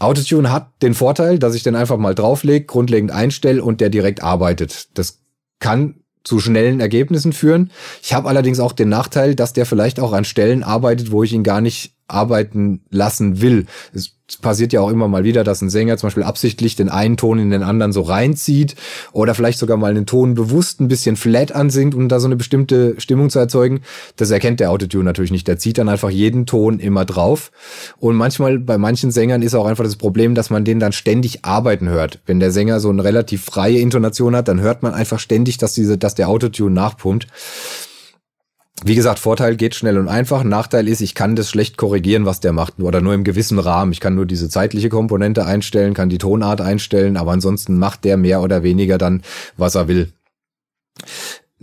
Autotune 0.00 0.52
hat 0.52 0.70
den 0.82 0.94
Vorteil, 0.94 1.38
dass 1.38 1.54
ich 1.54 1.62
den 1.62 1.76
einfach 1.76 1.98
mal 1.98 2.14
drauflege, 2.14 2.66
grundlegend 2.66 3.10
einstelle 3.10 3.62
und 3.62 3.80
der 3.80 3.90
direkt 3.90 4.22
arbeitet. 4.22 4.88
Das 4.94 5.20
kann 5.60 6.00
zu 6.24 6.40
schnellen 6.40 6.80
Ergebnissen 6.80 7.32
führen. 7.32 7.70
Ich 8.02 8.14
habe 8.14 8.28
allerdings 8.28 8.58
auch 8.58 8.72
den 8.72 8.88
Nachteil, 8.88 9.34
dass 9.34 9.52
der 9.52 9.66
vielleicht 9.66 10.00
auch 10.00 10.12
an 10.12 10.24
Stellen 10.24 10.62
arbeitet, 10.62 11.10
wo 11.10 11.22
ich 11.22 11.32
ihn 11.32 11.42
gar 11.42 11.60
nicht 11.60 11.94
arbeiten 12.08 12.84
lassen 12.90 13.40
will. 13.40 13.66
Es 13.92 14.16
passiert 14.40 14.72
ja 14.72 14.80
auch 14.80 14.90
immer 14.90 15.06
mal 15.06 15.22
wieder, 15.22 15.44
dass 15.44 15.60
ein 15.60 15.68
Sänger 15.68 15.98
zum 15.98 16.06
Beispiel 16.06 16.22
absichtlich 16.22 16.76
den 16.76 16.88
einen 16.88 17.18
Ton 17.18 17.38
in 17.38 17.50
den 17.50 17.62
anderen 17.62 17.92
so 17.92 18.00
reinzieht 18.00 18.74
oder 19.12 19.34
vielleicht 19.34 19.58
sogar 19.58 19.76
mal 19.76 19.90
einen 19.90 20.06
Ton 20.06 20.34
bewusst 20.34 20.80
ein 20.80 20.88
bisschen 20.88 21.16
flat 21.16 21.52
ansingt, 21.52 21.94
um 21.94 22.08
da 22.08 22.18
so 22.20 22.26
eine 22.26 22.36
bestimmte 22.36 22.94
Stimmung 22.98 23.28
zu 23.28 23.38
erzeugen. 23.38 23.82
Das 24.16 24.30
erkennt 24.30 24.60
der 24.60 24.70
Autotune 24.70 25.04
natürlich 25.04 25.30
nicht. 25.30 25.46
Der 25.46 25.58
zieht 25.58 25.76
dann 25.76 25.90
einfach 25.90 26.08
jeden 26.08 26.46
Ton 26.46 26.78
immer 26.78 27.04
drauf. 27.04 27.52
Und 27.98 28.16
manchmal 28.16 28.58
bei 28.58 28.78
manchen 28.78 29.10
Sängern 29.10 29.42
ist 29.42 29.54
auch 29.54 29.66
einfach 29.66 29.84
das 29.84 29.96
Problem, 29.96 30.34
dass 30.34 30.48
man 30.48 30.64
den 30.64 30.80
dann 30.80 30.92
ständig 30.92 31.44
arbeiten 31.44 31.88
hört. 31.90 32.20
Wenn 32.24 32.40
der 32.40 32.50
Sänger 32.50 32.80
so 32.80 32.88
eine 32.88 33.04
relativ 33.04 33.44
freie 33.44 33.78
Intonation 33.78 34.34
hat, 34.34 34.48
dann 34.48 34.60
hört 34.60 34.82
man 34.82 34.94
einfach 34.94 35.18
ständig, 35.18 35.58
dass 35.58 35.74
diese, 35.74 35.98
dass 35.98 36.14
der 36.14 36.30
Autotune 36.30 36.74
nachpumpt. 36.74 37.26
Wie 38.82 38.96
gesagt, 38.96 39.20
Vorteil 39.20 39.56
geht 39.56 39.74
schnell 39.74 39.98
und 39.98 40.08
einfach. 40.08 40.42
Nachteil 40.42 40.88
ist, 40.88 41.00
ich 41.00 41.14
kann 41.14 41.36
das 41.36 41.48
schlecht 41.48 41.76
korrigieren, 41.76 42.26
was 42.26 42.40
der 42.40 42.52
macht, 42.52 42.80
oder 42.80 43.00
nur 43.00 43.14
im 43.14 43.22
gewissen 43.22 43.58
Rahmen. 43.58 43.92
Ich 43.92 44.00
kann 44.00 44.16
nur 44.16 44.26
diese 44.26 44.48
zeitliche 44.48 44.88
Komponente 44.88 45.46
einstellen, 45.46 45.94
kann 45.94 46.08
die 46.08 46.18
Tonart 46.18 46.60
einstellen, 46.60 47.16
aber 47.16 47.32
ansonsten 47.32 47.78
macht 47.78 48.04
der 48.04 48.16
mehr 48.16 48.42
oder 48.42 48.62
weniger 48.62 48.98
dann, 48.98 49.22
was 49.56 49.76
er 49.76 49.86
will. 49.86 50.12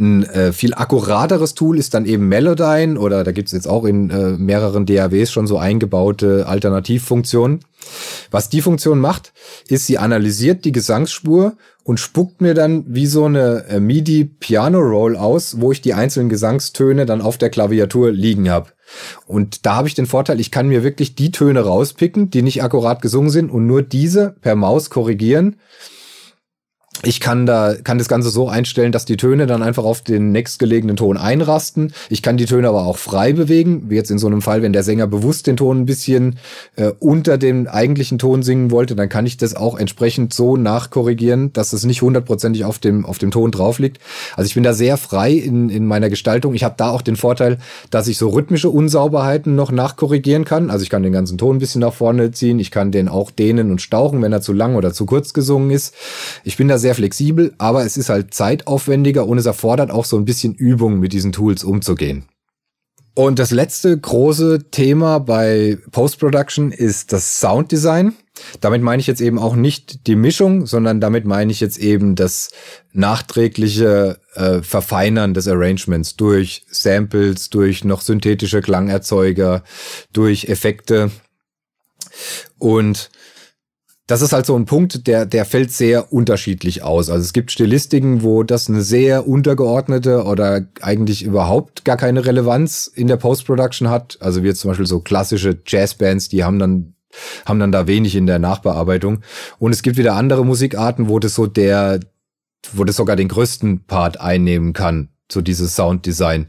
Ein 0.02 0.24
äh, 0.24 0.52
viel 0.52 0.74
akkurateres 0.74 1.54
Tool 1.54 1.78
ist 1.78 1.94
dann 1.94 2.08
eben 2.08 2.28
Melodyne 2.28 3.00
oder 3.00 3.24
da 3.24 3.32
gibt's 3.32 3.52
jetzt 3.52 3.68
auch 3.68 3.86
in 3.86 4.10
äh, 4.10 4.32
mehreren 4.32 4.88
DAWs 4.88 5.32
schon 5.32 5.46
so 5.46 5.60
eingebaute 5.60 6.48
Alternativfunktionen. 6.48 7.60
Was 8.32 8.50
die 8.50 8.62
Funktion 8.62 8.98
macht, 8.98 9.32
ist, 9.68 9.86
sie 9.86 10.00
analysiert 10.00 10.66
die 10.66 10.72
Gesangsspur 10.72 11.54
und 11.84 12.00
spuckt 12.00 12.42
mir 12.42 12.56
dann 12.56 12.84
wie 12.88 13.06
so 13.06 13.26
eine 13.26 13.66
äh, 13.70 13.80
MIDI-Piano-Roll 13.80 15.16
aus, 15.16 15.62
wo 15.62 15.72
ich 15.72 15.82
die 15.82 15.94
einzelnen 15.94 16.30
Gesangstöne 16.30 17.06
dann 17.06 17.22
auf 17.22 17.38
der 17.38 17.52
Klaviatur 17.52 18.12
liegen 18.12 18.50
habe. 18.50 18.72
Und 19.28 19.68
da 19.68 19.76
habe 19.76 19.88
ich 19.88 19.94
den 19.94 20.08
Vorteil, 20.08 20.40
ich 20.40 20.50
kann 20.50 20.68
mir 20.68 20.84
wirklich 20.84 21.14
die 21.14 21.30
Töne 21.30 21.62
rauspicken, 21.62 22.32
die 22.32 22.42
nicht 22.42 22.64
akkurat 22.64 23.04
gesungen 23.04 23.30
sind 23.30 23.52
und 23.52 23.68
nur 23.68 23.84
diese 23.84 24.36
per 24.42 24.56
Maus 24.56 24.90
korrigieren 24.90 25.58
ich 27.04 27.20
kann 27.20 27.46
da, 27.46 27.76
kann 27.84 27.98
das 27.98 28.08
Ganze 28.08 28.30
so 28.30 28.48
einstellen, 28.48 28.92
dass 28.92 29.06
die 29.06 29.18
Töne 29.18 29.48
dann 29.48 29.64
einfach 29.64 29.84
auf 29.84 30.02
den 30.02 30.32
nächstgelegenen 30.32 30.96
Ton 30.96 31.18
einrasten. 31.18 31.94
Ich 32.10 32.22
kann 32.22 32.38
die 32.38 32.46
Töne 32.46 32.70
aber 32.70 32.86
auch 32.86 32.98
frei 32.98 33.34
bewegen, 33.34 33.90
wie 33.90 33.96
jetzt 33.96 34.12
in 34.12 34.20
so 34.20 34.28
einem 34.28 34.42
Fall, 34.42 34.62
wenn 34.62 34.74
der 34.74 34.84
Sänger 34.84 35.08
bewusst 35.08 35.48
den 35.48 35.58
Ton 35.58 35.82
ein 35.82 35.86
bisschen 35.86 36.38
äh, 36.76 36.92
unter 37.00 37.38
dem 37.38 37.68
eigentlichen 37.68 38.20
Ton 38.20 38.44
singen 38.44 38.72
wollte, 38.72 38.96
dann 38.96 39.10
kann 39.10 39.26
ich 39.26 39.38
das 39.38 39.56
auch 39.56 39.78
entsprechend 39.78 40.34
so 40.34 40.58
nachkorrigieren, 40.58 41.54
dass 41.54 41.74
es 41.74 41.86
nicht 41.86 42.02
hundertprozentig 42.02 42.66
auf 42.66 42.80
dem, 42.80 43.06
auf 43.06 43.18
dem 43.18 43.32
Ton 43.32 43.52
drauf 43.52 43.80
liegt. 43.80 44.00
Also 44.36 44.48
ich 44.48 44.54
bin 44.54 44.64
da 44.64 44.74
sehr 44.74 44.98
frei 44.98 45.32
in, 45.32 45.70
in 45.70 45.86
meiner 45.86 46.10
Gestaltung. 46.10 46.54
Ich 46.54 46.64
habe 46.64 46.76
da 46.78 46.90
auch 46.90 47.02
den 47.02 47.16
Vorteil, 47.16 47.58
dass 47.90 48.08
ich 48.08 48.18
so 48.18 48.30
rhythmische 48.30 48.70
Unsauberheiten 48.70 49.56
noch 49.56 49.72
nachkorrigieren 49.72 50.46
kann. 50.46 50.70
Also 50.70 50.84
ich 50.84 50.90
kann 50.90 51.04
den 51.04 51.14
ganzen 51.14 51.38
Ton 51.38 51.56
ein 51.56 51.60
bisschen 51.60 51.82
nach 51.82 51.94
vorne 51.94 52.32
ziehen. 52.32 52.60
Ich 52.60 52.72
kann 52.72 52.92
den 52.92 53.08
auch 53.08 53.32
dehnen 53.32 53.72
und 53.72 53.82
stauchen, 53.82 54.22
wenn 54.22 54.34
er 54.34 54.42
zu 54.42 54.54
lang 54.54 54.76
oder 54.76 54.94
zu 54.94 55.06
kurz 55.06 55.34
gesungen 55.34 55.72
ist. 55.72 55.96
Ich 56.44 56.58
bin 56.58 56.68
da 56.68 56.78
sehr 56.78 56.91
flexibel, 56.96 57.54
aber 57.58 57.86
es 57.86 57.98
ist 57.98 58.10
halt 58.10 58.34
zeitaufwendiger 58.34 59.28
und 59.28 59.38
es 59.38 59.46
erfordert 59.46 59.92
auch 59.92 60.06
so 60.06 60.18
ein 60.18 60.26
bisschen 60.26 60.54
Übung, 60.54 61.00
mit 61.00 61.14
diesen 61.14 61.32
Tools 61.32 61.64
umzugehen. 61.64 62.26
Und 63.14 63.40
das 63.40 63.52
letzte 63.52 63.98
große 63.98 64.70
Thema 64.72 65.20
bei 65.20 65.78
Post-Production 65.92 66.72
ist 66.72 67.12
das 67.12 67.42
Sounddesign. 67.42 68.14
Damit 68.62 68.82
meine 68.82 69.02
ich 69.02 69.08
jetzt 69.08 69.20
eben 69.20 69.38
auch 69.38 69.56
nicht 69.56 70.08
die 70.08 70.16
Mischung, 70.16 70.66
sondern 70.66 71.02
damit 71.02 71.26
meine 71.26 71.52
ich 71.52 71.60
jetzt 71.60 71.78
eben 71.78 72.16
das 72.16 72.52
nachträgliche 72.94 74.20
äh, 74.36 74.62
Verfeinern 74.62 75.34
des 75.34 75.48
Arrangements 75.50 76.16
durch 76.16 76.64
Samples, 76.70 77.50
durch 77.50 77.84
noch 77.84 78.00
synthetische 78.00 78.62
Klangerzeuger, 78.62 79.64
durch 80.14 80.46
Effekte. 80.46 81.12
Und 82.58 83.12
das 84.12 84.22
ist 84.22 84.34
halt 84.34 84.46
so 84.46 84.58
ein 84.58 84.66
Punkt, 84.66 85.08
der, 85.08 85.26
der 85.26 85.46
fällt 85.46 85.72
sehr 85.72 86.12
unterschiedlich 86.12 86.84
aus. 86.84 87.10
Also 87.10 87.24
es 87.24 87.32
gibt 87.32 87.50
Stilistiken, 87.50 88.24
wo 88.24 88.44
das 88.44 88.68
eine 88.68 88.82
sehr 88.82 89.26
untergeordnete 89.26 90.26
oder 90.26 90.66
eigentlich 90.82 91.24
überhaupt 91.24 91.86
gar 91.86 91.96
keine 91.96 92.26
Relevanz 92.26 92.92
in 92.94 93.08
der 93.08 93.16
Post-Production 93.16 93.90
hat. 93.90 94.18
Also 94.20 94.44
wie 94.44 94.48
jetzt 94.48 94.60
zum 94.60 94.70
Beispiel 94.72 94.86
so 94.86 95.00
klassische 95.00 95.62
Jazzbands, 95.66 96.28
die 96.28 96.44
haben 96.44 96.60
dann 96.60 96.94
haben 97.46 97.60
dann 97.60 97.72
da 97.72 97.88
wenig 97.88 98.18
in 98.18 98.26
der 98.26 98.40
Nachbearbeitung. 98.40 99.22
Und 99.60 99.72
es 99.72 99.82
gibt 99.82 99.96
wieder 99.96 100.16
andere 100.16 100.46
Musikarten, 100.46 101.08
wo 101.08 101.20
das 101.20 101.36
so 101.36 101.48
der, 101.48 102.02
wo 102.74 102.84
das 102.84 102.98
sogar 102.98 103.16
den 103.16 103.30
größten 103.30 103.86
Part 103.86 104.20
einnehmen 104.20 104.74
kann 104.74 105.11
so 105.32 105.42
dieses 105.42 105.76
Sounddesign. 105.76 106.48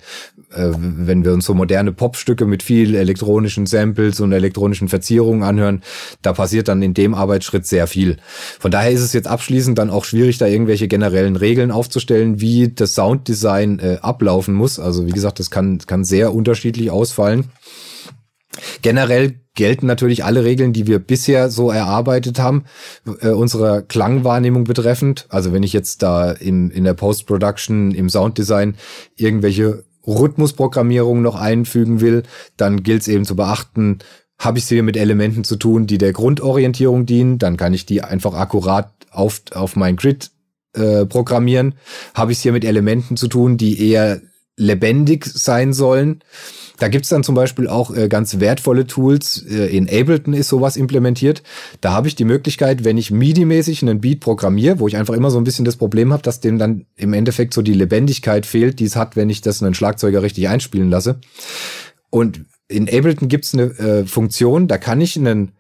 Äh, 0.55 0.71
wenn 0.77 1.25
wir 1.25 1.33
uns 1.33 1.47
so 1.47 1.55
moderne 1.55 1.93
Popstücke 1.93 2.45
mit 2.45 2.63
viel 2.63 2.95
elektronischen 2.95 3.67
Samples 3.67 4.21
und 4.21 4.33
elektronischen 4.33 4.89
Verzierungen 4.89 5.43
anhören, 5.43 5.83
da 6.23 6.33
passiert 6.33 6.69
dann 6.69 6.83
in 6.83 6.95
dem 6.95 7.15
Arbeitsschritt 7.15 7.67
sehr 7.67 7.87
viel. 7.87 8.19
Von 8.59 8.71
daher 8.71 8.91
ist 8.91 9.01
es 9.01 9.13
jetzt 9.13 9.29
abschließend 9.29 9.79
dann 9.79 9.91
auch 9.91 10.05
schwierig, 10.05 10.39
da 10.39 10.47
irgendwelche 10.47 10.89
generellen 10.89 11.37
Regeln 11.37 11.71
aufzustellen, 11.71 12.41
wie 12.41 12.69
das 12.69 12.95
Sounddesign 12.95 13.79
äh, 13.79 13.99
ablaufen 14.03 14.55
muss. 14.55 14.79
Also 14.79 15.07
wie 15.07 15.13
gesagt, 15.13 15.39
das 15.39 15.51
kann, 15.51 15.79
kann 15.79 16.05
sehr 16.05 16.35
unterschiedlich 16.35 16.91
ausfallen. 16.91 17.51
Generell 18.83 19.41
gelten 19.55 19.87
natürlich 19.87 20.25
alle 20.25 20.45
Regeln, 20.45 20.73
die 20.73 20.87
wir 20.87 20.99
bisher 20.99 21.51
so 21.51 21.71
erarbeitet 21.71 22.39
haben, 22.39 22.65
äh, 23.21 23.29
unserer 23.29 23.83
Klangwahrnehmung 23.83 24.65
betreffend. 24.65 25.27
Also 25.29 25.53
wenn 25.53 25.63
ich 25.63 25.73
jetzt 25.73 26.03
da 26.03 26.33
in, 26.33 26.71
in 26.71 26.85
der 26.85 26.95
Post-Production, 26.95 27.93
im 27.93 28.09
Sounddesign 28.09 28.77
irgendwelche 29.17 29.85
Rhythmusprogrammierung 30.07 31.23
noch 31.23 31.37
einfügen 31.37 32.01
will, 32.01 32.23
dann 32.57 32.83
gilt 32.83 33.03
es 33.03 33.09
eben 33.09 33.25
zu 33.25 33.37
beachten, 33.37 33.99
habe 34.39 34.59
ich 34.59 34.65
es 34.65 34.71
hier 34.71 34.83
mit 34.83 34.97
Elementen 34.97 35.45
zu 35.45 35.57
tun, 35.57 35.87
die 35.87 35.99
der 35.99 36.13
Grundorientierung 36.13 37.07
dienen, 37.07 37.39
dann 37.39 37.57
kann 37.57 37.75
ich 37.75 37.87
die 37.87 38.03
einfach 38.03 38.35
akkurat 38.35 38.93
auf, 39.11 39.43
auf 39.55 39.77
mein 39.77 39.97
Grid 39.97 40.31
äh, 40.75 41.05
programmieren. 41.07 41.75
Habe 42.15 42.33
ich 42.33 42.39
es 42.39 42.43
hier 42.43 42.53
mit 42.53 42.65
Elementen 42.65 43.17
zu 43.17 43.29
tun, 43.29 43.57
die 43.57 43.89
eher 43.91 44.21
lebendig 44.57 45.25
sein 45.27 45.73
sollen, 45.73 46.23
da 46.79 46.89
gibt's 46.89 47.11
dann 47.11 47.23
zum 47.23 47.35
Beispiel 47.35 47.69
auch 47.69 47.95
äh, 47.95 48.09
ganz 48.09 48.41
wertvolle 48.41 48.87
Tools. 48.87 49.45
Äh, 49.49 49.67
in 49.77 49.89
Ableton 49.89 50.35
ist 50.35 50.49
sowas 50.49 50.77
implementiert. 50.77 51.43
Da 51.81 51.93
habe 51.93 52.09
ich 52.09 52.17
die 52.17 52.25
Möglichkeit, 52.25 52.85
wenn 52.85 52.99
ich 52.99 53.13
MIDI-mäßig 53.13 53.83
einen 53.83 54.01
Beat 54.01 54.19
programmiere, 54.21 54.81
wo 54.81 54.89
ich 54.89 54.97
einfach 54.97 55.15
immer 55.15 55.31
so 55.31 55.39
ein 55.39 55.45
bisschen 55.45 55.65
das 55.65 55.77
Problem 55.77 56.13
habe, 56.13 56.23
dass 56.23 56.41
dem 56.41 56.59
dann 56.59 56.87
im 56.97 57.13
Endeffekt 57.13 57.55
so 57.55 57.63
die 57.63 57.75
Lebendigkeit 57.75 58.47
fehlt, 58.47 58.81
die 58.81 58.85
es 58.87 58.97
hat, 58.97 59.15
wenn 59.15 59.31
ich 59.31 59.43
das 59.43 59.63
einen 59.63 59.75
Schlagzeuger 59.75 60.23
richtig 60.23 60.49
einspielen 60.49 60.91
lasse. 60.91 61.21
Und 62.11 62.47
in 62.69 62.89
Ableton 62.89 63.29
gibt's 63.29 63.55
eine 63.55 63.65
äh, 63.79 64.05
Funktion, 64.05 64.67
da 64.67 64.77
kann 64.77 65.01
ich 65.01 65.17
einen 65.17 65.53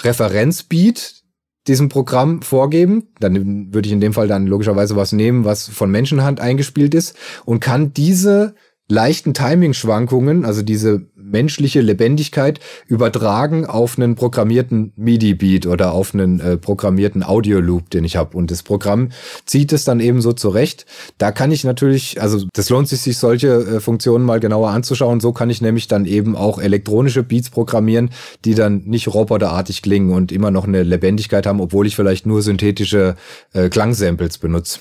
Referenzbeat 0.00 1.22
diesem 1.68 1.88
Programm 1.88 2.42
vorgeben. 2.42 3.08
Dann 3.20 3.72
würde 3.72 3.86
ich 3.86 3.92
in 3.92 4.00
dem 4.00 4.12
Fall 4.12 4.28
dann 4.28 4.46
logischerweise 4.46 4.96
was 4.96 5.12
nehmen, 5.12 5.44
was 5.44 5.68
von 5.68 5.90
Menschenhand 5.90 6.40
eingespielt 6.40 6.94
ist 6.94 7.16
und 7.44 7.60
kann 7.60 7.92
diese 7.92 8.54
leichten 8.88 9.34
Timing-Schwankungen, 9.34 10.44
also 10.44 10.62
diese 10.62 11.06
menschliche 11.16 11.80
Lebendigkeit, 11.80 12.60
übertragen 12.86 13.66
auf 13.66 13.98
einen 13.98 14.14
programmierten 14.14 14.92
MIDI-Beat 14.96 15.66
oder 15.66 15.92
auf 15.92 16.14
einen 16.14 16.40
äh, 16.40 16.56
programmierten 16.56 17.24
Audio-Loop, 17.24 17.90
den 17.90 18.04
ich 18.04 18.16
habe. 18.16 18.36
Und 18.36 18.50
das 18.50 18.62
Programm 18.62 19.10
zieht 19.44 19.72
es 19.72 19.84
dann 19.84 19.98
eben 19.98 20.22
so 20.22 20.32
zurecht. 20.32 20.86
Da 21.18 21.32
kann 21.32 21.50
ich 21.50 21.64
natürlich, 21.64 22.20
also 22.22 22.46
das 22.52 22.70
lohnt 22.70 22.88
sich, 22.88 23.00
sich 23.00 23.18
solche 23.18 23.48
äh, 23.48 23.80
Funktionen 23.80 24.24
mal 24.24 24.38
genauer 24.38 24.70
anzuschauen. 24.70 25.20
So 25.20 25.32
kann 25.32 25.50
ich 25.50 25.60
nämlich 25.60 25.88
dann 25.88 26.06
eben 26.06 26.36
auch 26.36 26.60
elektronische 26.60 27.24
Beats 27.24 27.50
programmieren, 27.50 28.10
die 28.44 28.54
dann 28.54 28.82
nicht 28.84 29.08
roboterartig 29.08 29.82
klingen 29.82 30.12
und 30.12 30.30
immer 30.30 30.52
noch 30.52 30.66
eine 30.66 30.84
Lebendigkeit 30.84 31.46
haben, 31.46 31.60
obwohl 31.60 31.86
ich 31.86 31.96
vielleicht 31.96 32.26
nur 32.26 32.40
synthetische 32.40 33.16
äh, 33.52 33.68
Klangsamples 33.68 34.38
benutze. 34.38 34.78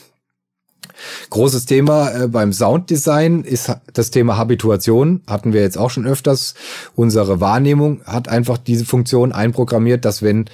Großes 1.30 1.66
Thema 1.66 2.12
äh, 2.12 2.28
beim 2.28 2.54
Sounddesign 2.54 3.44
ist 3.44 3.72
das 3.94 4.12
Thema 4.12 4.38
Habituation. 4.38 5.22
Hatten 5.28 5.54
wir 5.54 5.62
jetzt 5.62 5.78
auch 5.78 5.90
schon 5.90 6.06
öfters. 6.06 6.56
Unsere 6.96 7.40
Wahrnehmung 7.42 8.02
hat 8.06 8.28
einfach 8.28 8.58
diese 8.58 8.86
Funktion 8.86 9.32
einprogrammiert, 9.32 10.06
dass 10.06 10.22
wenn 10.22 10.46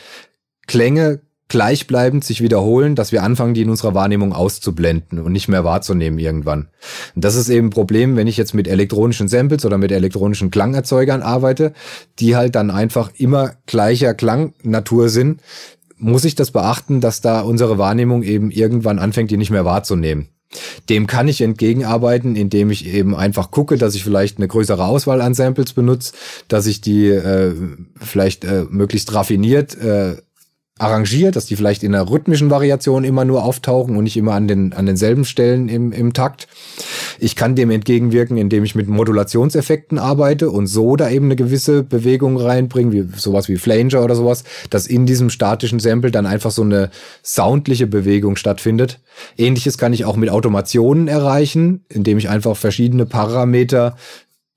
Klänge 0.67 1.21
gleichbleibend 1.51 2.23
sich 2.23 2.39
wiederholen, 2.39 2.95
dass 2.95 3.11
wir 3.11 3.23
anfangen, 3.23 3.53
die 3.53 3.63
in 3.63 3.69
unserer 3.69 3.93
Wahrnehmung 3.93 4.31
auszublenden 4.31 5.19
und 5.19 5.33
nicht 5.33 5.49
mehr 5.49 5.65
wahrzunehmen 5.65 6.17
irgendwann. 6.17 6.69
Und 7.13 7.25
das 7.25 7.35
ist 7.35 7.49
eben 7.49 7.67
ein 7.67 7.71
Problem, 7.71 8.15
wenn 8.15 8.27
ich 8.27 8.37
jetzt 8.37 8.53
mit 8.53 8.69
elektronischen 8.69 9.27
Samples 9.27 9.65
oder 9.65 9.77
mit 9.77 9.91
elektronischen 9.91 10.49
Klangerzeugern 10.49 11.21
arbeite, 11.21 11.73
die 12.19 12.37
halt 12.37 12.55
dann 12.55 12.71
einfach 12.71 13.11
immer 13.17 13.55
gleicher 13.65 14.13
Klangnatur 14.13 15.09
sind, 15.09 15.41
muss 16.01 16.25
ich 16.25 16.35
das 16.35 16.51
beachten, 16.51 16.99
dass 16.99 17.21
da 17.21 17.41
unsere 17.41 17.77
Wahrnehmung 17.77 18.23
eben 18.23 18.51
irgendwann 18.51 18.99
anfängt, 18.99 19.31
die 19.31 19.37
nicht 19.37 19.51
mehr 19.51 19.65
wahrzunehmen. 19.65 20.29
Dem 20.89 21.07
kann 21.07 21.29
ich 21.29 21.41
entgegenarbeiten, 21.41 22.35
indem 22.35 22.71
ich 22.71 22.85
eben 22.85 23.15
einfach 23.15 23.51
gucke, 23.51 23.77
dass 23.77 23.95
ich 23.95 24.03
vielleicht 24.03 24.37
eine 24.37 24.49
größere 24.49 24.83
Auswahl 24.83 25.21
an 25.21 25.33
Samples 25.33 25.71
benutze, 25.73 26.13
dass 26.49 26.67
ich 26.67 26.81
die 26.81 27.07
äh, 27.07 27.53
vielleicht 27.95 28.43
äh, 28.43 28.65
möglichst 28.69 29.13
raffiniert 29.13 29.77
äh, 29.77 30.17
arrangiert, 30.81 31.35
dass 31.35 31.45
die 31.45 31.55
vielleicht 31.55 31.83
in 31.83 31.93
einer 31.93 32.09
rhythmischen 32.09 32.49
Variation 32.49 33.03
immer 33.03 33.25
nur 33.25 33.43
auftauchen 33.43 33.95
und 33.95 34.03
nicht 34.03 34.17
immer 34.17 34.33
an, 34.33 34.47
den, 34.47 34.73
an 34.73 34.85
denselben 34.85 35.25
Stellen 35.25 35.69
im, 35.69 35.91
im 35.91 36.13
Takt. 36.13 36.47
Ich 37.19 37.35
kann 37.35 37.55
dem 37.55 37.69
entgegenwirken, 37.69 38.37
indem 38.37 38.63
ich 38.63 38.75
mit 38.75 38.87
Modulationseffekten 38.87 39.99
arbeite 39.99 40.49
und 40.49 40.67
so 40.67 40.95
da 40.95 41.09
eben 41.09 41.25
eine 41.25 41.35
gewisse 41.35 41.83
Bewegung 41.83 42.37
reinbringe, 42.37 42.91
wie 42.91 43.07
sowas 43.15 43.47
wie 43.47 43.57
Flanger 43.57 44.03
oder 44.03 44.15
sowas, 44.15 44.43
dass 44.69 44.87
in 44.87 45.05
diesem 45.05 45.29
statischen 45.29 45.79
Sample 45.79 46.11
dann 46.11 46.25
einfach 46.25 46.51
so 46.51 46.63
eine 46.63 46.89
soundliche 47.23 47.87
Bewegung 47.87 48.35
stattfindet. 48.35 48.99
Ähnliches 49.37 49.77
kann 49.77 49.93
ich 49.93 50.05
auch 50.05 50.15
mit 50.15 50.29
Automationen 50.29 51.07
erreichen, 51.07 51.85
indem 51.89 52.17
ich 52.17 52.29
einfach 52.29 52.57
verschiedene 52.57 53.05
Parameter 53.05 53.95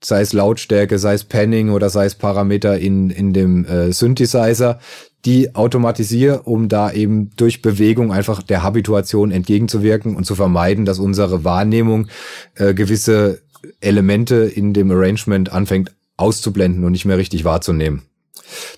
sei 0.02 0.20
es 0.20 0.32
Lautstärke, 0.32 0.98
sei 0.98 1.14
es 1.14 1.24
Panning 1.24 1.70
oder 1.70 1.88
sei 1.88 2.04
es 2.04 2.14
Parameter 2.14 2.78
in, 2.78 3.10
in 3.10 3.32
dem 3.32 3.64
äh, 3.64 3.90
Synthesizer, 3.92 4.78
die 5.24 5.54
automatisiere, 5.54 6.42
um 6.42 6.68
da 6.68 6.92
eben 6.92 7.30
durch 7.36 7.62
Bewegung 7.62 8.12
einfach 8.12 8.42
der 8.42 8.62
Habituation 8.62 9.30
entgegenzuwirken 9.30 10.16
und 10.16 10.24
zu 10.24 10.34
vermeiden, 10.34 10.84
dass 10.84 10.98
unsere 10.98 11.44
Wahrnehmung 11.44 12.08
äh, 12.56 12.74
gewisse 12.74 13.40
Elemente 13.80 14.36
in 14.36 14.74
dem 14.74 14.90
Arrangement 14.90 15.52
anfängt 15.52 15.92
auszublenden 16.16 16.84
und 16.84 16.92
nicht 16.92 17.06
mehr 17.06 17.18
richtig 17.18 17.44
wahrzunehmen. 17.44 18.02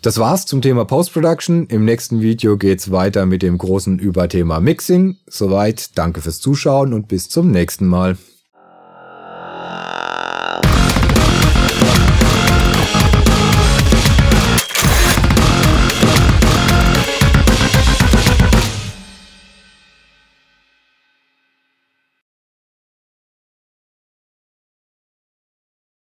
Das 0.01 0.19
war's 0.19 0.47
zum 0.47 0.63
Thema 0.63 0.85
Post-Production. 0.85 1.67
Im 1.67 1.85
nächsten 1.85 2.21
Video 2.21 2.57
geht's 2.57 2.91
weiter 2.91 3.27
mit 3.27 3.43
dem 3.43 3.59
großen 3.59 3.99
Überthema 3.99 4.61
Mixing. 4.61 5.17
Soweit, 5.27 5.99
danke 5.99 6.21
fürs 6.21 6.41
Zuschauen 6.41 6.93
und 6.93 7.09
bis 7.09 7.29
zum 7.29 7.51
nächsten 7.51 7.87
Mal. 7.87 8.17